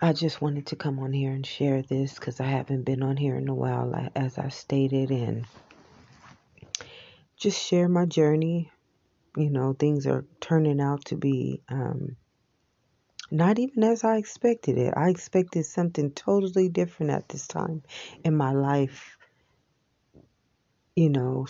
I 0.00 0.12
just 0.12 0.40
wanted 0.40 0.66
to 0.66 0.76
come 0.76 1.00
on 1.00 1.12
here 1.12 1.32
and 1.32 1.44
share 1.44 1.82
this 1.82 2.14
because 2.14 2.38
I 2.38 2.46
haven't 2.46 2.84
been 2.84 3.02
on 3.02 3.16
here 3.16 3.34
in 3.34 3.48
a 3.48 3.54
while, 3.54 4.08
as 4.14 4.38
I 4.38 4.50
stated, 4.50 5.10
and 5.10 5.46
just 7.36 7.60
share 7.60 7.88
my 7.88 8.06
journey. 8.06 8.70
You 9.36 9.50
know, 9.50 9.72
things 9.72 10.06
are 10.06 10.26
turning 10.40 10.80
out 10.80 11.06
to 11.06 11.16
be 11.16 11.62
um, 11.68 12.16
not 13.30 13.58
even 13.58 13.82
as 13.84 14.04
I 14.04 14.18
expected 14.18 14.78
it. 14.78 14.92
I 14.96 15.08
expected 15.08 15.64
something 15.64 16.10
totally 16.12 16.68
different 16.68 17.12
at 17.12 17.28
this 17.28 17.46
time 17.46 17.82
in 18.24 18.36
my 18.36 18.52
life. 18.52 19.16
You 20.94 21.08
know, 21.08 21.46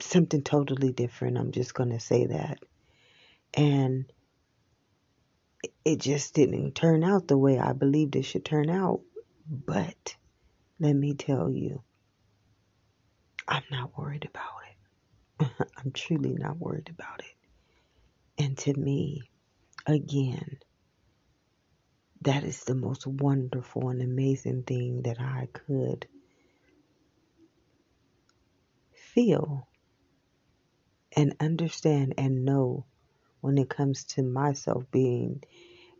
something 0.00 0.42
totally 0.42 0.92
different. 0.92 1.38
I'm 1.38 1.52
just 1.52 1.74
going 1.74 1.90
to 1.90 2.00
say 2.00 2.26
that. 2.26 2.58
And 3.54 4.12
it 5.84 6.00
just 6.00 6.34
didn't 6.34 6.74
turn 6.74 7.04
out 7.04 7.28
the 7.28 7.38
way 7.38 7.58
I 7.58 7.72
believed 7.72 8.16
it 8.16 8.24
should 8.24 8.44
turn 8.44 8.68
out. 8.68 9.00
But 9.48 10.16
let 10.80 10.94
me 10.94 11.14
tell 11.14 11.50
you, 11.50 11.82
I'm 13.46 13.62
not 13.70 13.96
worried 13.96 14.28
about. 14.28 14.55
I'm 15.40 15.92
truly 15.92 16.34
not 16.34 16.58
worried 16.58 16.90
about 16.90 17.20
it. 17.20 17.34
And 18.44 18.58
to 18.58 18.74
me, 18.74 19.22
again, 19.86 20.58
that 22.22 22.44
is 22.44 22.64
the 22.64 22.74
most 22.74 23.06
wonderful 23.06 23.90
and 23.90 24.02
amazing 24.02 24.64
thing 24.64 25.02
that 25.02 25.20
I 25.20 25.48
could 25.52 26.06
feel 29.14 29.68
and 31.16 31.34
understand 31.40 32.14
and 32.18 32.44
know 32.44 32.86
when 33.40 33.58
it 33.58 33.68
comes 33.70 34.04
to 34.04 34.22
myself 34.22 34.84
being 34.90 35.42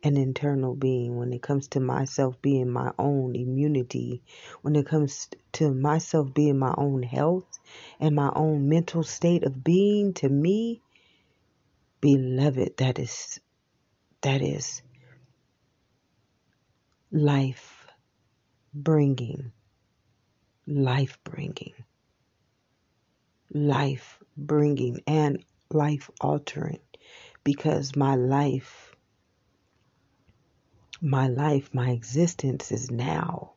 an 0.03 0.17
internal 0.17 0.75
being, 0.75 1.17
when 1.17 1.33
it 1.33 1.43
comes 1.43 1.69
to 1.69 1.81
myself 1.81 2.41
being 2.43 2.71
my 2.71 2.93
own 2.99 3.35
immunity, 3.35 4.23
when 4.63 4.77
it 4.77 4.87
comes 4.87 5.29
to 5.53 5.73
myself 5.73 6.33
being 6.35 6.59
my 6.59 6.75
own 6.77 7.03
health 7.03 7.59
and 7.99 8.15
my 8.15 8.31
own 8.35 8.69
mental 8.69 9.03
state 9.03 9.45
of 9.45 9.65
being, 9.65 10.15
to 10.15 10.29
me, 10.29 10.83
beloved, 12.01 12.77
that 12.77 12.99
is 12.99 13.41
that 14.21 14.43
is 14.43 14.83
life 17.11 17.87
bringing, 18.75 19.53
life 20.67 21.19
bringing, 21.25 21.75
life 23.53 24.19
bringing, 24.37 25.01
and 25.07 25.45
life 25.71 26.11
altering 26.21 26.81
because 27.45 27.97
my 27.97 28.15
life 28.15 28.86
my 31.01 31.29
life, 31.29 31.75
my 31.75 31.91
existence 31.91 32.73
is 32.73 32.91
now 32.91 33.53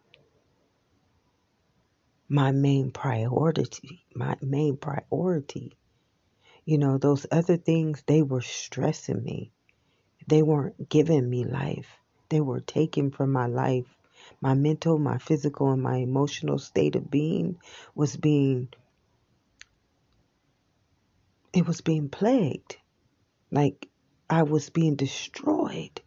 my 2.29 2.51
main 2.51 2.91
priority, 2.91 4.05
my 4.13 4.35
main 4.41 4.77
priority. 4.77 5.73
You 6.63 6.77
know, 6.77 6.99
those 6.99 7.25
other 7.31 7.57
things, 7.57 8.03
they 8.05 8.21
were 8.21 8.41
stressing 8.41 9.23
me. 9.23 9.51
They 10.27 10.43
weren't 10.43 10.89
giving 10.89 11.27
me 11.27 11.43
life. 11.43 11.87
They 12.29 12.39
were 12.39 12.59
taking 12.59 13.09
from 13.09 13.31
my 13.31 13.47
life. 13.47 13.87
My 14.41 14.53
mental, 14.53 14.99
my 14.99 15.17
physical, 15.17 15.71
and 15.71 15.81
my 15.81 15.97
emotional 15.97 16.59
state 16.59 16.95
of 16.95 17.09
being 17.09 17.57
was 17.95 18.15
being, 18.15 18.69
it 21.51 21.65
was 21.65 21.81
being 21.81 22.09
plagued. 22.09 22.77
Like 23.49 23.87
I 24.29 24.43
was 24.43 24.69
being 24.69 24.95
destroyed. 24.95 25.99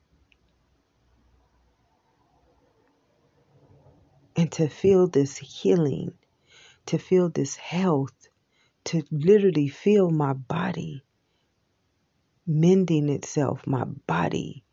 And 4.37 4.51
to 4.53 4.69
feel 4.69 5.07
this 5.07 5.37
healing, 5.37 6.13
to 6.87 6.99
feel 6.99 7.29
this 7.29 7.57
health, 7.57 8.29
to 8.85 9.03
literally 9.11 9.69
feel 9.69 10.11
my 10.11 10.33
body 10.33 11.03
mending 12.47 13.09
itself, 13.09 13.67
my 13.67 13.85
body 14.07 14.65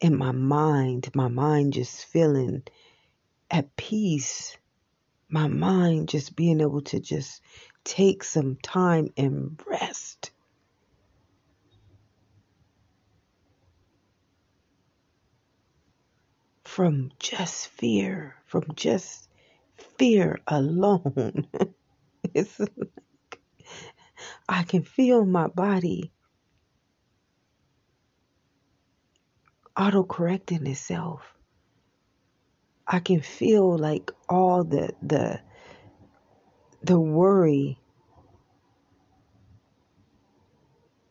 and 0.00 0.16
my 0.16 0.32
mind, 0.32 1.10
my 1.14 1.28
mind 1.28 1.72
just 1.72 2.06
feeling 2.06 2.62
at 3.50 3.76
peace, 3.76 4.56
my 5.28 5.46
mind 5.46 6.08
just 6.08 6.36
being 6.36 6.60
able 6.60 6.80
to 6.80 7.00
just 7.00 7.42
take 7.84 8.24
some 8.24 8.56
time 8.62 9.08
and 9.16 9.60
rest. 9.66 10.30
From 16.78 17.10
just 17.18 17.66
fear, 17.70 18.36
from 18.46 18.62
just 18.76 19.28
fear 19.98 20.38
alone. 20.46 21.48
it's 22.34 22.60
like 22.60 23.40
I 24.48 24.62
can 24.62 24.84
feel 24.84 25.24
my 25.24 25.48
body 25.48 26.12
auto 29.76 30.04
correcting 30.04 30.68
itself. 30.68 31.22
I 32.86 33.00
can 33.00 33.22
feel 33.22 33.76
like 33.76 34.12
all 34.28 34.62
the 34.62 34.90
the 35.02 35.40
the 36.84 37.00
worry 37.00 37.80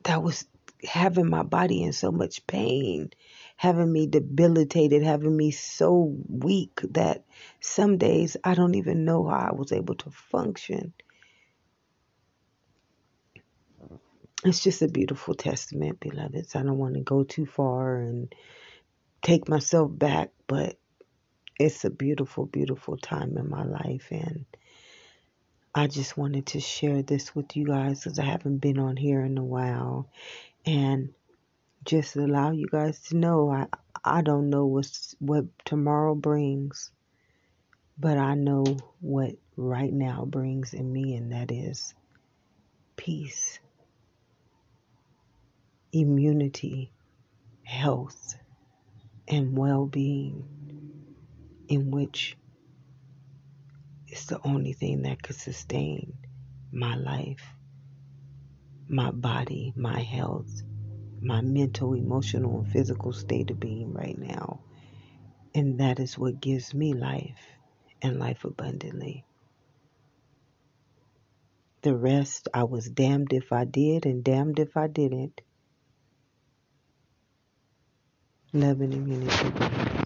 that 0.03 0.23
was 0.23 0.47
having 0.86 1.30
my 1.30 1.43
body 1.43 1.84
in 1.84 1.91
so 1.91 2.10
much 2.10 2.47
pain 2.47 3.10
having 3.58 3.91
me 3.91 4.08
debilitated, 4.08 5.04
having 5.04 5.36
me 5.36 5.52
so 5.52 6.15
weak 6.30 6.80
that 6.91 7.26
some 7.60 7.98
days 7.98 8.38
I 8.43 8.54
don't 8.54 8.76
even 8.76 9.04
know 9.04 9.28
how 9.28 9.50
I 9.50 9.54
was 9.54 9.72
able 9.72 9.96
to 9.96 10.12
function. 10.12 10.93
It's 14.46 14.63
just 14.63 14.84
a 14.84 14.88
beautiful 14.88 15.34
testament, 15.34 16.00
beloveds. 16.00 16.56
I 16.56 16.62
don't 16.62 16.78
want 16.78 16.93
to 16.93 17.02
go 17.02 17.24
too 17.24 17.48
far 17.48 17.98
and 17.98 18.34
take 19.24 19.50
myself 19.50 19.89
back, 19.91 20.30
but 20.46 20.78
it's 21.60 21.84
a 21.84 21.89
beautiful, 21.89 22.46
beautiful 22.46 22.98
time 22.98 23.38
in 23.38 23.50
my 23.50 23.63
life. 23.63 24.08
And 24.12 24.46
I 25.74 25.88
just 25.88 26.15
wanted 26.15 26.46
to 26.48 26.60
share 26.60 27.02
this 27.02 27.36
with 27.36 27.58
you 27.58 27.65
guys 27.65 28.04
because 28.04 28.20
I 28.20 28.26
haven't 28.26 28.60
been 28.60 28.78
on 28.78 28.96
here 28.98 29.22
in 29.22 29.38
a 29.39 29.43
while. 29.43 30.10
And 30.65 31.13
just 31.88 32.17
allow 32.17 32.52
you 32.52 32.67
guys 32.67 33.00
to 33.00 33.15
know 33.15 33.50
I 33.50 33.65
I 34.04 34.21
don't 34.21 34.50
know 34.50 34.65
what's 34.65 35.15
what 35.19 35.45
tomorrow 35.63 36.15
brings, 36.15 36.91
but 37.97 38.17
I 38.17 38.36
know 38.36 38.65
what 39.00 39.32
right 39.56 39.91
now 39.91 40.26
brings 40.26 40.73
in 40.73 40.91
me, 40.91 41.15
and 41.15 41.32
that 41.32 41.50
is 41.50 41.95
peace, 42.97 43.60
immunity, 45.93 46.91
health, 47.63 48.36
and 49.26 49.58
well 49.58 49.86
being, 49.86 50.43
in 51.69 51.89
which 51.89 52.36
is 54.10 54.26
the 54.26 54.41
only 54.45 54.73
thing 54.73 55.04
that 55.04 55.23
could 55.23 55.38
sustain 55.38 56.17
my 56.69 56.95
life, 56.95 57.56
my 58.89 59.12
body, 59.12 59.71
my 59.78 60.02
health 60.02 60.63
my 61.21 61.41
mental, 61.41 61.93
emotional, 61.93 62.60
and 62.60 62.67
physical 62.67 63.12
state 63.12 63.51
of 63.51 63.60
being 63.60 63.93
right 63.93 64.17
now. 64.17 64.60
And 65.56 65.80
that 65.80 65.99
is 65.99 66.17
what 66.17 66.41
gives 66.41 66.73
me 66.73 66.93
life 66.93 67.39
and 68.01 68.19
life 68.19 68.43
abundantly. 68.43 69.25
The 71.82 71.95
rest, 71.95 72.47
I 72.53 72.63
was 72.63 72.89
damned 72.89 73.34
if 73.34 73.51
I 73.51 73.65
did 73.65 74.06
and 74.06 74.23
damned 74.23 74.60
if 74.60 74.75
I 74.75 74.88
didn't. 74.88 75.41
Love 78.53 78.82
and 78.82 78.93
immunity. 78.93 79.96